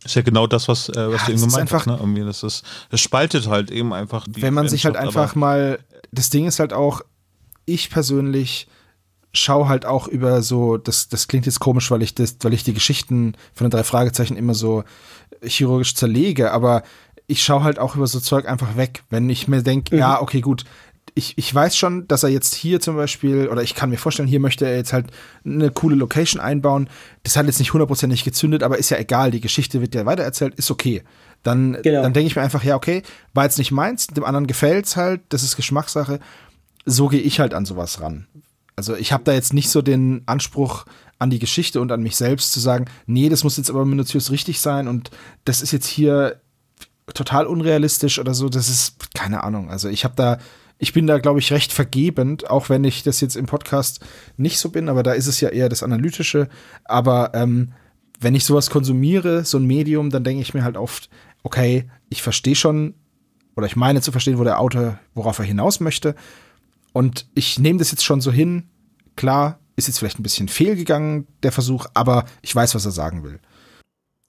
[0.04, 1.86] ist ja genau das, was, äh, was Ja, du eben gemeint einfach- hast.
[1.86, 1.96] Ne?
[1.98, 5.78] Irgendwie, das, ist, das spaltet halt eben einfach die wenn man sich halt einfach mal,
[6.10, 7.02] das Ding ist halt auch,
[7.66, 8.66] ich persönlich
[9.32, 12.64] schaue halt auch über so, das, das klingt jetzt komisch, weil ich das, weil ich
[12.64, 14.84] die Geschichten von den drei Fragezeichen immer so
[15.42, 16.82] chirurgisch zerlege, aber
[17.28, 20.40] ich schaue halt auch über so Zeug einfach weg, wenn ich mir denke, ja, okay,
[20.40, 20.64] gut,
[21.14, 24.28] ich, ich weiß schon, dass er jetzt hier zum Beispiel, oder ich kann mir vorstellen,
[24.28, 25.06] hier möchte er jetzt halt
[25.44, 26.88] eine coole Location einbauen.
[27.22, 30.54] Das hat jetzt nicht hundertprozentig gezündet, aber ist ja egal, die Geschichte wird ja weitererzählt,
[30.54, 31.02] ist okay.
[31.42, 32.02] Dann, Genau.
[32.02, 33.02] dann denke ich mir einfach, ja, okay,
[33.34, 36.18] war jetzt nicht meins, dem anderen gefällt's halt, das ist Geschmackssache.
[36.86, 38.26] So gehe ich halt an sowas ran.
[38.74, 40.86] Also ich habe da jetzt nicht so den Anspruch
[41.18, 44.30] an die Geschichte und an mich selbst zu sagen, nee, das muss jetzt aber minutiös
[44.30, 45.10] richtig sein und
[45.44, 46.40] das ist jetzt hier
[47.14, 48.48] total unrealistisch oder so.
[48.48, 49.70] Das ist keine Ahnung.
[49.70, 50.38] Also ich habe da,
[50.82, 54.00] ich bin da, glaube ich, recht vergebend, auch wenn ich das jetzt im Podcast
[54.36, 56.48] nicht so bin, aber da ist es ja eher das Analytische.
[56.82, 57.70] Aber ähm,
[58.18, 61.08] wenn ich sowas konsumiere, so ein Medium, dann denke ich mir halt oft,
[61.44, 62.94] okay, ich verstehe schon
[63.54, 66.16] oder ich meine zu verstehen, wo der Autor, worauf er hinaus möchte.
[66.92, 68.64] Und ich nehme das jetzt schon so hin.
[69.14, 73.22] Klar, ist jetzt vielleicht ein bisschen fehlgegangen, der Versuch, aber ich weiß, was er sagen
[73.22, 73.38] will.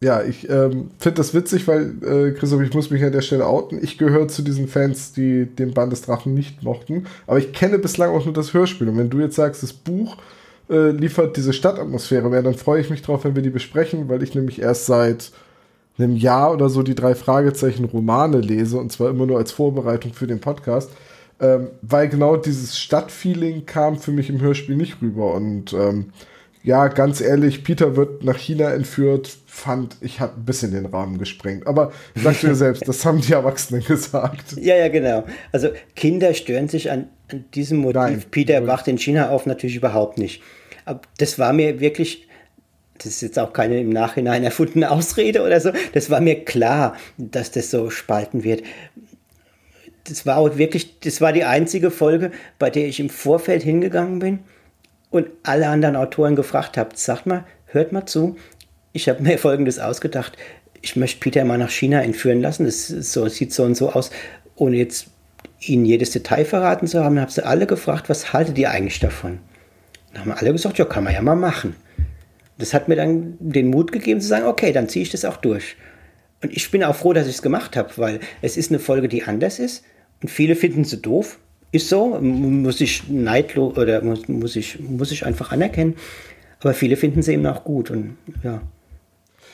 [0.04, 3.48] Ja, ich ähm, finde das witzig, weil, äh, Christoph, ich muss mich an der Stelle
[3.48, 3.82] outen.
[3.82, 7.06] Ich gehöre zu diesen Fans, die den Band des Drachen nicht mochten.
[7.26, 8.90] Aber ich kenne bislang auch nur das Hörspiel.
[8.90, 10.18] Und wenn du jetzt sagst, das Buch
[10.70, 14.22] äh, liefert diese Stadtatmosphäre mehr, dann freue ich mich drauf, wenn wir die besprechen, weil
[14.24, 15.32] ich nämlich erst seit
[15.98, 20.12] einem Jahr oder so die drei Fragezeichen Romane lese und zwar immer nur als Vorbereitung
[20.12, 20.92] für den Podcast.
[21.40, 25.34] Ähm, weil genau dieses Stadtfeeling kam für mich im Hörspiel nicht rüber.
[25.34, 26.08] Und ähm,
[26.64, 31.18] ja, ganz ehrlich, Peter wird nach China entführt, fand ich, hat ein bisschen den Rahmen
[31.18, 31.68] gesprengt.
[31.68, 34.56] Aber sagst du dir selbst, das haben die Erwachsenen gesagt.
[34.64, 35.26] Ja, ja, genau.
[35.52, 37.96] Also Kinder stören sich an, an diesem Motiv.
[37.96, 38.24] Nein.
[38.32, 40.42] Peter wacht in China auf natürlich überhaupt nicht.
[40.86, 42.30] Aber das war mir wirklich,
[42.98, 46.96] das ist jetzt auch keine im Nachhinein erfundene Ausrede oder so, das war mir klar,
[47.18, 48.64] dass das so spalten wird.
[50.06, 54.20] Das war auch wirklich, das war die einzige Folge, bei der ich im Vorfeld hingegangen
[54.20, 54.40] bin
[55.14, 58.36] und alle anderen Autoren gefragt habe, sagt mal, hört mal zu,
[58.94, 60.36] ich habe mir Folgendes ausgedacht.
[60.82, 62.66] Ich möchte Peter mal nach China entführen lassen.
[62.66, 64.10] Das so, sieht so und so aus,
[64.56, 65.08] ohne jetzt
[65.60, 67.20] ihnen jedes Detail verraten zu haben.
[67.20, 69.38] Habe sie alle gefragt, was haltet ihr eigentlich davon?
[70.12, 71.76] Dann haben alle gesagt, ja, kann man ja mal machen.
[72.58, 75.38] Das hat mir dann den Mut gegeben zu sagen, okay, dann ziehe ich das auch
[75.38, 75.76] durch.
[76.42, 79.08] Und ich bin auch froh, dass ich es gemacht habe, weil es ist eine Folge,
[79.08, 79.84] die anders ist.
[80.24, 81.38] Und viele finden sie doof.
[81.74, 85.96] Ist so, muss ich neidlos oder muss, muss, ich, muss ich einfach anerkennen.
[86.62, 87.92] Aber viele finden sie eben auch gut.
[87.92, 88.62] Und ja,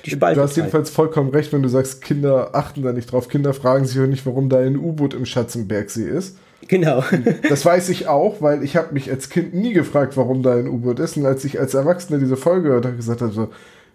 [0.05, 3.29] die Du hast jedenfalls vollkommen recht, wenn du sagst, Kinder achten da nicht drauf.
[3.29, 6.37] Kinder fragen sich auch nicht, warum da ein U-Boot im Schatzenbergsee ist.
[6.67, 7.03] Genau.
[7.47, 10.67] Das weiß ich auch, weil ich habe mich als Kind nie gefragt, warum da ein
[10.67, 11.15] U-Boot ist.
[11.15, 13.49] Und als ich als Erwachsener diese Folge gehört habe, gesagt habe, so,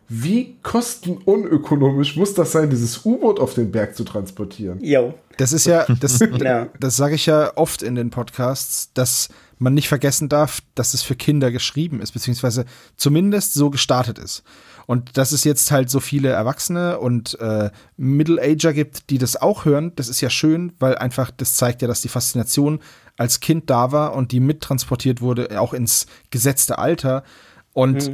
[0.09, 4.79] wie kostenunökonomisch muss das sein, dieses U-Boot auf den Berg zu transportieren?
[4.83, 5.15] Jo.
[5.39, 6.69] Das ist ja, das, Ja.
[6.79, 9.29] das sage ich ja oft in den Podcasts, dass
[9.59, 12.65] man nicht vergessen darf, dass es für Kinder geschrieben ist, beziehungsweise
[12.97, 14.43] zumindest so gestartet ist.
[14.87, 19.65] Und dass es jetzt halt so viele Erwachsene und äh, Middle-Ager gibt, die das auch
[19.65, 22.81] hören, das ist ja schön, weil einfach das zeigt ja, dass die Faszination
[23.17, 27.25] als Kind da war und die mittransportiert wurde, auch ins gesetzte Alter.
[27.73, 28.11] Und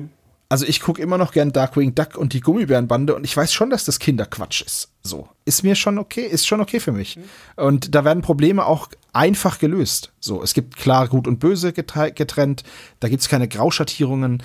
[0.51, 3.71] also ich gucke immer noch gern Darkwing Duck und die Gummibärenbande und ich weiß schon,
[3.71, 4.91] dass das Kinderquatsch ist.
[5.01, 5.29] So.
[5.45, 7.19] Ist mir schon okay, ist schon okay für mich.
[7.55, 10.13] Und da werden Probleme auch einfach gelöst.
[10.19, 12.65] So, es gibt klar gut und böse getre- getrennt,
[12.99, 14.43] da gibt es keine Grauschattierungen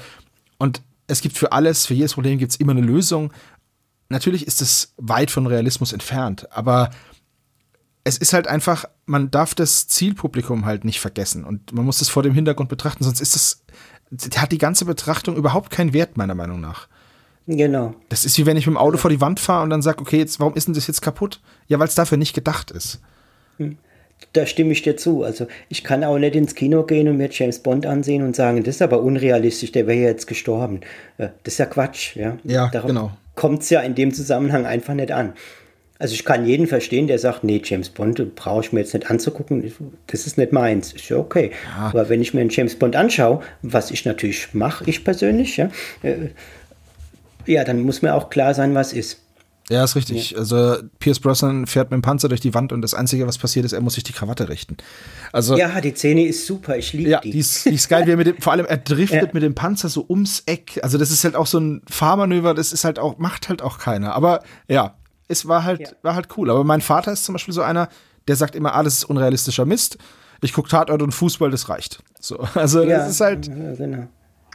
[0.60, 3.34] und es gibt für alles, für jedes Problem gibt es immer eine Lösung.
[4.10, 6.92] Natürlich ist es weit von Realismus entfernt, aber
[8.04, 12.10] es ist halt einfach, man darf das Zielpublikum halt nicht vergessen und man muss es
[12.10, 13.66] vor dem Hintergrund betrachten, sonst ist es,
[14.38, 16.88] hat die ganze Betrachtung überhaupt keinen Wert, meiner Meinung nach.
[17.48, 17.94] Genau.
[18.10, 20.00] Das ist wie wenn ich mit dem Auto vor die Wand fahre und dann sage,
[20.02, 21.42] okay, jetzt, warum ist denn das jetzt kaputt?
[21.68, 23.00] Ja, weil es dafür nicht gedacht ist.
[24.34, 25.24] Da stimme ich dir zu.
[25.24, 28.64] Also ich kann auch nicht ins Kino gehen und mir James Bond ansehen und sagen,
[28.64, 30.82] das ist aber unrealistisch, der wäre ja jetzt gestorben.
[31.18, 32.16] Äh, Das ist ja Quatsch.
[32.16, 33.12] Ja, Ja, genau.
[33.36, 35.34] Kommt es ja in dem Zusammenhang einfach nicht an.
[35.98, 39.10] Also ich kann jeden verstehen, der sagt, nee, James Bond brauche ich mir jetzt nicht
[39.10, 39.72] anzugucken,
[40.08, 40.92] das ist nicht meins.
[40.92, 41.52] Ist ja okay.
[41.80, 45.70] Aber wenn ich mir einen James Bond anschaue, was ich natürlich mache, ich persönlich, ja,
[46.04, 46.30] äh,
[47.46, 49.22] ja, dann muss mir auch klar sein, was ist.
[49.70, 50.32] Ja, ist richtig.
[50.32, 50.40] Ja.
[50.40, 53.66] Also Pierce Brosnan fährt mit dem Panzer durch die Wand und das Einzige, was passiert
[53.66, 54.78] ist, er muss sich die Krawatte richten.
[55.32, 57.32] Also, ja, die Szene ist super, ich liebe ja, die.
[57.32, 59.30] die ist, die ist geil, wie er mit dem, vor allem er driftet ja.
[59.32, 60.80] mit dem Panzer so ums Eck.
[60.84, 63.80] Also das ist halt auch so ein Fahrmanöver, das ist halt auch, macht halt auch
[63.80, 64.14] keiner.
[64.14, 64.96] Aber ja,
[65.28, 65.88] es war halt, ja.
[66.02, 66.50] war halt cool.
[66.50, 67.90] Aber mein Vater ist zum Beispiel so einer,
[68.28, 69.98] der sagt immer, alles ist unrealistischer Mist.
[70.42, 72.04] Ich gucke Tatort und Fußball, das reicht.
[72.20, 73.48] So, also ja, das ist halt.
[73.48, 74.08] Ja, genau.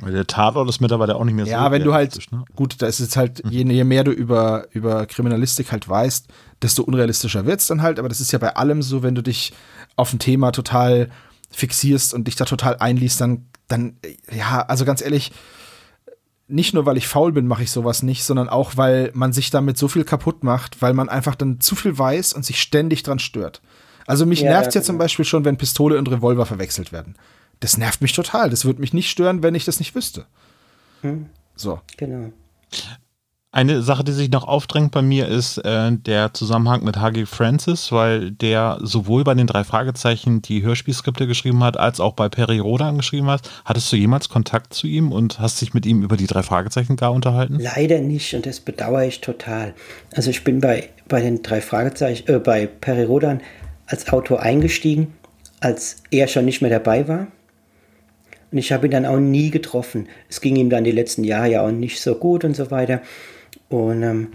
[0.07, 1.51] Der Tatort ist mittlerweile auch nicht mehr so.
[1.51, 2.45] Ja, wenn du halt, ne?
[2.57, 6.27] gut, da ist jetzt halt, je, je, mehr du über, über Kriminalistik halt weißt,
[6.63, 7.99] desto unrealistischer wird es dann halt.
[7.99, 9.53] Aber das ist ja bei allem so, wenn du dich
[9.97, 11.11] auf ein Thema total
[11.51, 13.97] fixierst und dich da total einliest, dann, dann,
[14.33, 15.33] ja, also ganz ehrlich,
[16.51, 19.51] nicht nur, weil ich faul bin, mache ich sowas nicht, sondern auch, weil man sich
[19.51, 23.03] damit so viel kaputt macht, weil man einfach dann zu viel weiß und sich ständig
[23.03, 23.63] dran stört.
[24.07, 24.99] Also mich ja, nervt es ja, ja zum.
[24.99, 27.15] Beispiel schon, wenn Pistole und Revolver verwechselt werden.
[27.61, 28.51] Das nervt mich total.
[28.51, 30.27] Das würde mich nicht stören, wenn ich das nicht wüsste.
[31.03, 31.27] Hm.
[31.55, 31.81] So.
[31.97, 32.33] Genau.
[33.53, 37.27] Eine Sache, die sich noch aufdrängt bei mir, ist äh, der Zusammenhang mit H.G.
[37.27, 42.29] Francis, weil der sowohl bei den drei Fragezeichen die Hörspielskripte geschrieben hat, als auch bei
[42.29, 43.51] Perry Rodan geschrieben hat.
[43.65, 46.95] Hattest du jemals Kontakt zu ihm und hast dich mit ihm über die drei Fragezeichen
[46.95, 47.59] gar unterhalten?
[47.59, 49.75] Leider nicht und das bedauere ich total.
[50.15, 53.41] Also ich bin bei, bei den drei Fragezeichen, äh, bei Perry Rodan
[53.87, 55.13] als Autor eingestiegen,
[55.59, 57.27] als er schon nicht mehr dabei war.
[58.53, 60.09] Und ich habe ihn dann auch nie getroffen.
[60.29, 63.01] Es ging ihm dann die letzten Jahre ja auch nicht so gut und so weiter.
[63.71, 64.29] Und, ähm,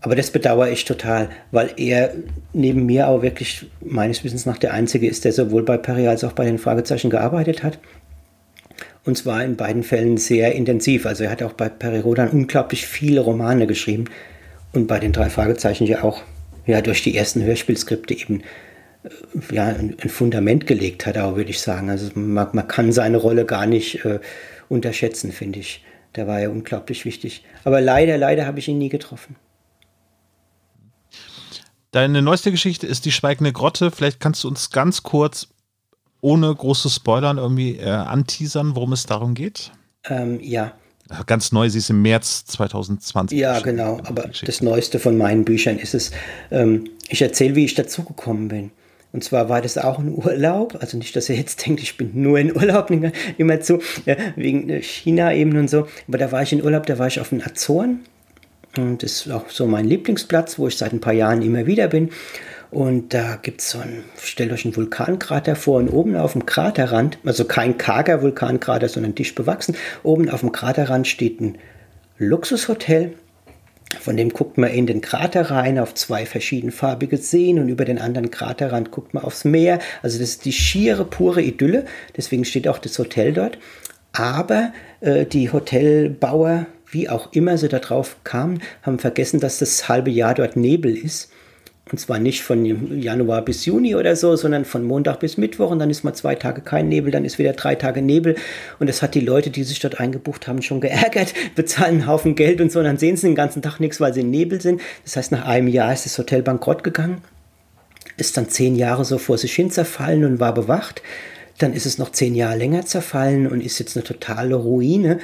[0.00, 2.12] aber das bedauere ich total, weil er
[2.52, 6.24] neben mir auch wirklich meines Wissens nach der Einzige ist, der sowohl bei Perry als
[6.24, 7.78] auch bei den Fragezeichen gearbeitet hat.
[9.04, 11.06] Und zwar in beiden Fällen sehr intensiv.
[11.06, 14.06] Also er hat auch bei Perry Rodan unglaublich viele Romane geschrieben
[14.72, 16.22] und bei den drei Fragezeichen ja auch
[16.66, 18.42] ja, durch die ersten Hörspielskripte eben
[19.02, 21.90] äh, ja, ein, Fundament gelegt hat, auch würde ich sagen.
[21.90, 24.20] Also man, man kann seine Rolle gar nicht äh,
[24.68, 25.84] unterschätzen, finde ich.
[26.16, 27.44] Der war ja unglaublich wichtig.
[27.64, 29.36] Aber leider, leider habe ich ihn nie getroffen.
[31.90, 33.90] Deine neueste Geschichte ist die Schweigende Grotte.
[33.90, 35.48] Vielleicht kannst du uns ganz kurz,
[36.20, 39.72] ohne große Spoilern, irgendwie äh, anteasern, worum es darum geht?
[40.08, 40.72] Ähm, ja.
[41.26, 43.38] Ganz neu, sie ist im März 2020.
[43.38, 44.00] Ja, genau.
[44.04, 46.12] Aber das Neueste von meinen Büchern ist es,
[46.50, 48.70] ähm, ich erzähle, wie ich dazugekommen bin.
[49.12, 52.10] Und zwar war das auch ein Urlaub, also nicht, dass ihr jetzt denkt, ich bin
[52.14, 52.90] nur in Urlaub
[53.38, 55.86] immer zu, ja, wegen China eben und so.
[56.08, 58.00] Aber da war ich in Urlaub, da war ich auf den Azoren.
[58.78, 61.88] Und das ist auch so mein Lieblingsplatz, wo ich seit ein paar Jahren immer wieder
[61.88, 62.08] bin.
[62.70, 66.46] Und da gibt es so einen, stellt euch einen Vulkankrater vor und oben auf dem
[66.46, 71.58] Kraterrand, also kein karger Vulkankrater, sondern dicht bewachsen, oben auf dem Kraterrand steht ein
[72.16, 73.12] Luxushotel
[74.00, 77.98] von dem guckt man in den Krater rein auf zwei verschiedenfarbige Seen und über den
[77.98, 79.78] anderen Kraterrand guckt man aufs Meer.
[80.02, 81.84] Also das ist die schiere, pure Idylle.
[82.16, 83.58] Deswegen steht auch das Hotel dort.
[84.12, 89.88] Aber äh, die Hotelbauer, wie auch immer sie da drauf kamen, haben vergessen, dass das
[89.88, 91.30] halbe Jahr dort Nebel ist.
[91.90, 92.64] Und zwar nicht von
[93.00, 95.70] Januar bis Juni oder so, sondern von Montag bis Mittwoch.
[95.70, 98.36] Und dann ist mal zwei Tage kein Nebel, dann ist wieder drei Tage Nebel.
[98.78, 102.34] Und das hat die Leute, die sich dort eingebucht haben, schon geärgert, bezahlen einen Haufen
[102.34, 102.78] Geld und so.
[102.78, 104.80] Und dann sehen sie den ganzen Tag nichts, weil sie in Nebel sind.
[105.04, 107.18] Das heißt, nach einem Jahr ist das Hotel bankrott gegangen.
[108.16, 111.02] Ist dann zehn Jahre so vor sich hin zerfallen und war bewacht.
[111.58, 115.18] Dann ist es noch zehn Jahre länger zerfallen und ist jetzt eine totale Ruine.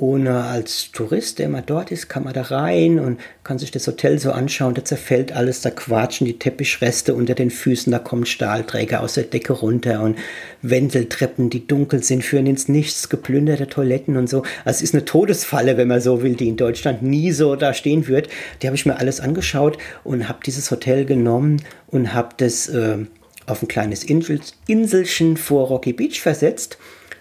[0.00, 3.84] Ohne als Tourist, der mal dort ist, kann man da rein und kann sich das
[3.88, 4.74] Hotel so anschauen.
[4.74, 9.24] Da zerfällt alles, da quatschen die Teppichreste unter den Füßen, da kommen Stahlträger aus der
[9.24, 10.16] Decke runter und
[10.62, 14.44] Wendeltreppen, die dunkel sind, führen ins Nichts, geplünderte Toiletten und so.
[14.64, 17.74] Also es ist eine Todesfalle, wenn man so will, die in Deutschland nie so da
[17.74, 18.28] stehen wird.
[18.62, 22.98] Die habe ich mir alles angeschaut und habe dieses Hotel genommen und habe das äh,
[23.46, 24.38] auf ein kleines Insel,
[24.68, 26.78] Inselchen vor Rocky Beach versetzt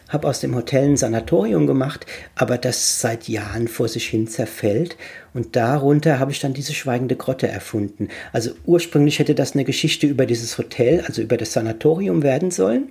[0.10, 2.06] habe aus dem Hotel ein Sanatorium gemacht,
[2.36, 4.98] aber das seit Jahren vor sich hin zerfällt.
[5.34, 8.08] Und darunter habe ich dann diese schweigende Grotte erfunden.
[8.32, 12.90] Also ursprünglich hätte das eine Geschichte über dieses Hotel, also über das Sanatorium werden sollen.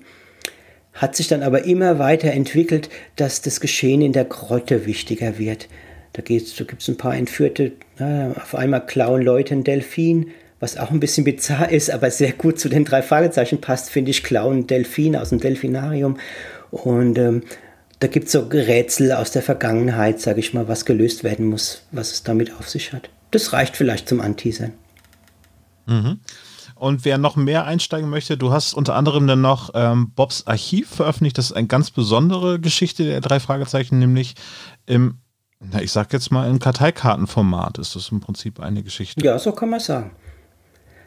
[0.92, 5.68] Hat sich dann aber immer weiter entwickelt, dass das Geschehen in der Grotte wichtiger wird.
[6.14, 10.78] Da, da gibt es ein paar Entführte, na, auf einmal klauen Leute ein Delfin, was
[10.78, 14.22] auch ein bisschen bizarr ist, aber sehr gut zu den drei Fragezeichen passt, finde ich,
[14.22, 16.16] klauen Delfin aus dem Delfinarium.
[16.70, 17.42] Und ähm,
[17.98, 21.82] da gibt es so Rätsel aus der Vergangenheit, sage ich mal, was gelöst werden muss,
[21.92, 23.08] was es damit auf sich hat.
[23.30, 24.72] Das reicht vielleicht zum Anteasern.
[25.86, 26.20] Mhm.
[26.74, 30.90] Und wer noch mehr einsteigen möchte, du hast unter anderem dann noch ähm, Bobs Archiv
[30.90, 31.38] veröffentlicht.
[31.38, 34.34] Das ist eine ganz besondere Geschichte der drei Fragezeichen, nämlich
[34.84, 35.18] im,
[35.58, 39.24] na, ich sag jetzt mal, im Karteikartenformat ist das im Prinzip eine Geschichte.
[39.24, 40.10] Ja, so kann man sagen.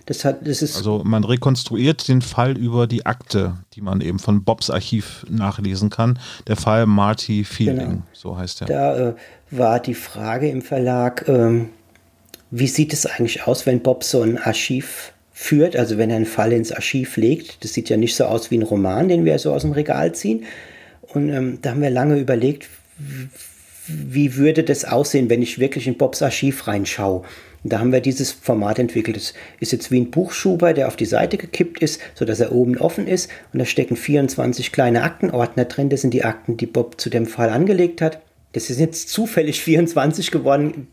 [0.09, 4.17] Das hat, das ist also man rekonstruiert den Fall über die Akte, die man eben
[4.17, 6.17] von Bobs Archiv nachlesen kann.
[6.47, 8.01] Der Fall Marty Fielding, genau.
[8.11, 8.67] so heißt er.
[8.67, 9.13] Da äh,
[9.51, 11.69] war die Frage im Verlag, ähm,
[12.49, 16.25] wie sieht es eigentlich aus, wenn Bob so ein Archiv führt, also wenn er einen
[16.25, 17.63] Fall ins Archiv legt.
[17.63, 20.15] Das sieht ja nicht so aus wie ein Roman, den wir so aus dem Regal
[20.15, 20.45] ziehen.
[21.13, 22.67] Und ähm, da haben wir lange überlegt,
[23.87, 27.23] wie würde das aussehen, wenn ich wirklich in Bobs Archiv reinschaue.
[27.63, 29.17] Und da haben wir dieses Format entwickelt.
[29.17, 32.77] Es ist jetzt wie ein Buchschuber, der auf die Seite gekippt ist, sodass er oben
[32.77, 33.29] offen ist.
[33.53, 35.89] Und da stecken 24 kleine Aktenordner drin.
[35.89, 38.21] Das sind die Akten, die Bob zu dem Fall angelegt hat.
[38.53, 40.87] Das ist jetzt zufällig 24 geworden.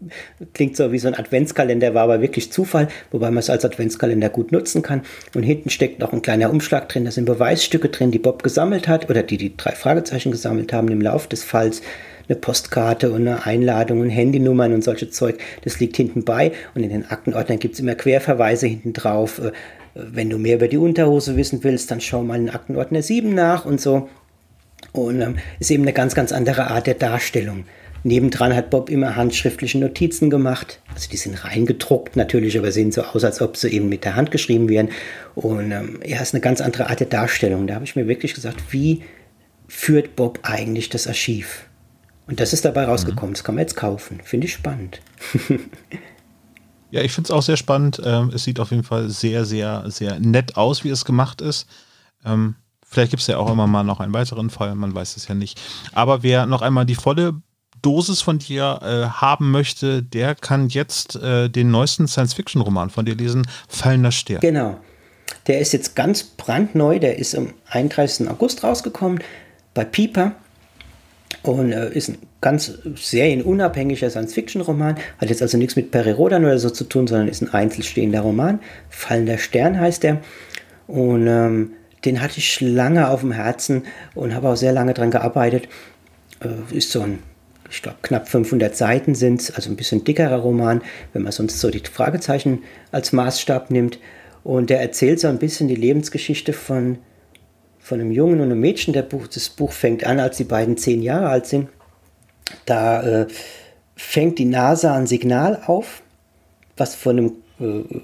[0.52, 4.28] Klingt so wie so ein Adventskalender, war aber wirklich Zufall, wobei man es als Adventskalender
[4.28, 5.02] gut nutzen kann.
[5.34, 7.06] Und hinten steckt noch ein kleiner Umschlag drin.
[7.06, 10.88] Da sind Beweisstücke drin, die Bob gesammelt hat oder die die drei Fragezeichen gesammelt haben
[10.88, 11.80] im Lauf des Falls.
[12.28, 15.38] Eine Postkarte und eine Einladung und Handynummern und solche Zeug.
[15.62, 16.52] Das liegt hinten bei.
[16.74, 19.38] Und in den Aktenordnern gibt es immer Querverweise hinten drauf.
[19.38, 19.52] Äh,
[19.94, 23.64] wenn du mehr über die Unterhose wissen willst, dann schau mal in Aktenordner 7 nach
[23.64, 24.08] und so.
[24.92, 27.64] Und ähm, ist eben eine ganz, ganz andere Art der Darstellung.
[28.06, 30.80] Nebendran hat Bob immer handschriftliche Notizen gemacht.
[30.94, 34.14] Also die sind reingedruckt natürlich, aber sehen so aus, als ob sie eben mit der
[34.14, 34.90] Hand geschrieben wären.
[35.34, 37.66] Und ähm, ja, ist eine ganz andere Art der Darstellung.
[37.66, 39.02] Da habe ich mir wirklich gesagt, wie
[39.66, 41.65] führt Bob eigentlich das Archiv?
[42.26, 43.30] Und das ist dabei rausgekommen.
[43.30, 43.34] Mhm.
[43.34, 44.20] Das kann man jetzt kaufen.
[44.22, 45.00] Finde ich spannend.
[46.90, 48.00] ja, ich finde es auch sehr spannend.
[48.04, 51.66] Ähm, es sieht auf jeden Fall sehr, sehr, sehr nett aus, wie es gemacht ist.
[52.24, 52.56] Ähm,
[52.88, 55.34] Vielleicht gibt es ja auch immer mal noch einen weiteren Fall, man weiß es ja
[55.34, 55.60] nicht.
[55.92, 57.34] Aber wer noch einmal die volle
[57.82, 63.14] Dosis von dir äh, haben möchte, der kann jetzt äh, den neuesten Science-Fiction-Roman von dir
[63.14, 64.40] lesen, Fallender Stern.
[64.40, 64.78] Genau.
[65.46, 68.30] Der ist jetzt ganz brandneu, der ist am 31.
[68.30, 69.20] August rausgekommen
[69.74, 70.32] bei Piper
[71.42, 74.96] und äh, ist ein ganz serienunabhängiger Science-Fiction-Roman.
[75.18, 78.20] Hat jetzt also nichts mit Perry Rodan oder so zu tun, sondern ist ein einzelstehender
[78.20, 78.60] Roman.
[78.90, 80.20] Fallender Stern heißt der.
[80.86, 81.72] Und ähm,
[82.04, 83.82] den hatte ich lange auf dem Herzen
[84.14, 85.68] und habe auch sehr lange daran gearbeitet.
[86.40, 87.20] Äh, ist so ein,
[87.70, 91.60] ich glaube, knapp 500 Seiten sind es, also ein bisschen dickerer Roman, wenn man sonst
[91.60, 92.62] so die Fragezeichen
[92.92, 93.98] als Maßstab nimmt.
[94.44, 96.98] Und der erzählt so ein bisschen die Lebensgeschichte von,
[97.86, 98.92] von einem Jungen und einem Mädchen.
[98.92, 101.68] Der Buch, das Buch fängt an, als die beiden zehn Jahre alt sind.
[102.64, 103.26] Da äh,
[103.94, 106.02] fängt die NASA ein Signal auf,
[106.76, 108.00] was von einem äh,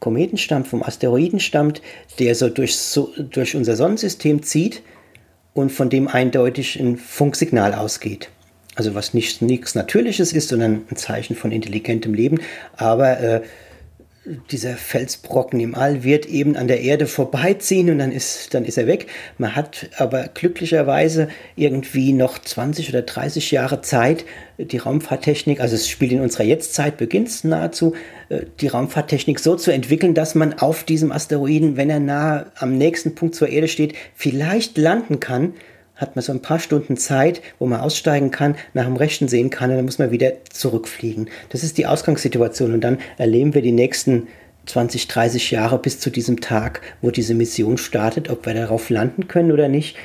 [0.00, 1.80] Kometen stammt, vom Asteroiden stammt,
[2.18, 4.82] der so durch, so durch unser Sonnensystem zieht
[5.54, 8.28] und von dem eindeutig ein Funksignal ausgeht.
[8.74, 12.40] Also was nicht nichts Natürliches ist, sondern ein Zeichen von intelligentem Leben.
[12.76, 13.40] Aber äh,
[14.50, 18.76] dieser Felsbrocken im All wird eben an der Erde vorbeiziehen und dann ist, dann ist
[18.76, 19.06] er weg.
[19.38, 24.24] Man hat aber glücklicherweise irgendwie noch 20 oder 30 Jahre Zeit,
[24.58, 27.94] die Raumfahrttechnik, also es spielt in unserer Jetztzeit, beginnt nahezu,
[28.28, 32.76] äh, die Raumfahrttechnik so zu entwickeln, dass man auf diesem Asteroiden, wenn er nahe am
[32.76, 35.54] nächsten Punkt zur Erde steht, vielleicht landen kann
[35.96, 39.50] hat man so ein paar Stunden Zeit, wo man aussteigen kann, nach dem Rechten sehen
[39.50, 41.28] kann und dann muss man wieder zurückfliegen.
[41.48, 44.28] Das ist die Ausgangssituation und dann erleben wir die nächsten
[44.66, 49.28] 20, 30 Jahre bis zu diesem Tag, wo diese Mission startet, ob wir darauf landen
[49.28, 49.96] können oder nicht.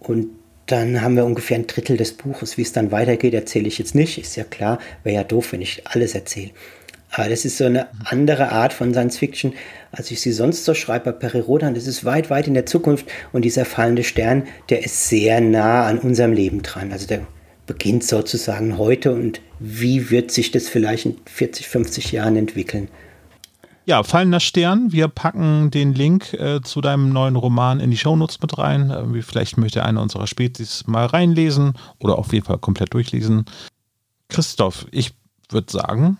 [0.00, 0.28] Und
[0.66, 2.58] dann haben wir ungefähr ein Drittel des Buches.
[2.58, 4.18] Wie es dann weitergeht, erzähle ich jetzt nicht.
[4.18, 6.50] Ist ja klar, wäre ja doof, wenn ich alles erzähle.
[7.10, 9.54] Aber das ist so eine andere Art von Science Fiction,
[9.92, 11.74] als ich sie sonst so schreibe bei Perry Rodan.
[11.74, 15.86] Das ist weit, weit in der Zukunft und dieser fallende Stern, der ist sehr nah
[15.86, 16.92] an unserem Leben dran.
[16.92, 17.26] Also der
[17.66, 22.88] beginnt sozusagen heute und wie wird sich das vielleicht in 40, 50 Jahren entwickeln?
[23.84, 24.92] Ja, fallender Stern.
[24.92, 28.90] Wir packen den Link äh, zu deinem neuen Roman in die Shownotes mit rein.
[28.90, 33.46] Äh, vielleicht möchte einer unserer Spezies mal reinlesen oder auf jeden Fall komplett durchlesen.
[34.28, 35.12] Christoph, ich
[35.50, 36.18] würde sagen,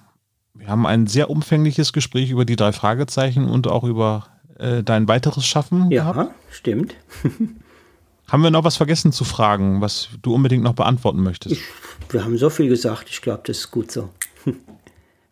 [0.58, 4.26] wir haben ein sehr umfängliches Gespräch über die drei Fragezeichen und auch über
[4.58, 6.34] äh, dein weiteres Schaffen ja, gehabt.
[6.50, 6.94] stimmt.
[8.28, 11.54] haben wir noch was vergessen zu fragen, was du unbedingt noch beantworten möchtest?
[11.54, 11.62] Ich,
[12.10, 14.10] wir haben so viel gesagt, ich glaube, das ist gut so.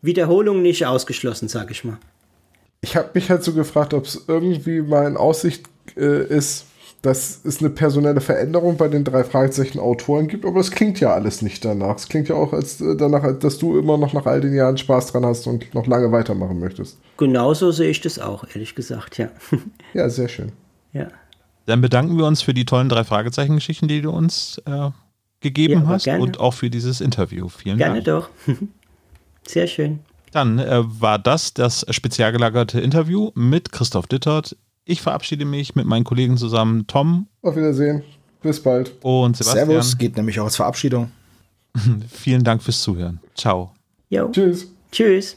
[0.03, 1.99] Wiederholung nicht ausgeschlossen, sage ich mal.
[2.81, 5.65] Ich habe mich halt so gefragt, ob es irgendwie mal in Aussicht
[5.97, 6.67] äh, ist,
[7.03, 11.13] dass es eine personelle Veränderung bei den drei Fragezeichen Autoren gibt, aber es klingt ja
[11.15, 11.97] alles nicht danach.
[11.97, 14.77] Es klingt ja auch als, äh, danach, dass du immer noch nach all den Jahren
[14.77, 16.99] Spaß dran hast und noch lange weitermachen möchtest.
[17.17, 19.29] Genauso sehe ich das auch, ehrlich gesagt, ja.
[19.95, 20.53] ja, sehr schön.
[20.93, 21.09] Ja.
[21.67, 24.91] Dann bedanken wir uns für die tollen drei Fragezeichen-Geschichten, die du uns äh,
[25.41, 26.23] gegeben ja, hast gerne.
[26.23, 27.49] und auch für dieses Interview.
[27.49, 28.31] Vielen gerne Dank.
[28.45, 28.69] Gerne doch.
[29.47, 30.01] Sehr schön.
[30.33, 34.57] Dann äh, war das das spezial gelagerte Interview mit Christoph Dittert,
[34.87, 36.87] ich verabschiede mich mit meinen Kollegen zusammen.
[36.87, 37.27] Tom.
[37.43, 38.03] Auf Wiedersehen.
[38.41, 38.93] Bis bald.
[39.03, 39.67] Und Sebastian.
[39.67, 41.11] Servus, geht nämlich auch als Verabschiedung.
[42.11, 43.21] Vielen Dank fürs Zuhören.
[43.35, 43.73] Ciao.
[44.09, 44.31] Jo.
[44.31, 44.69] Tschüss.
[44.93, 45.37] Tschüss.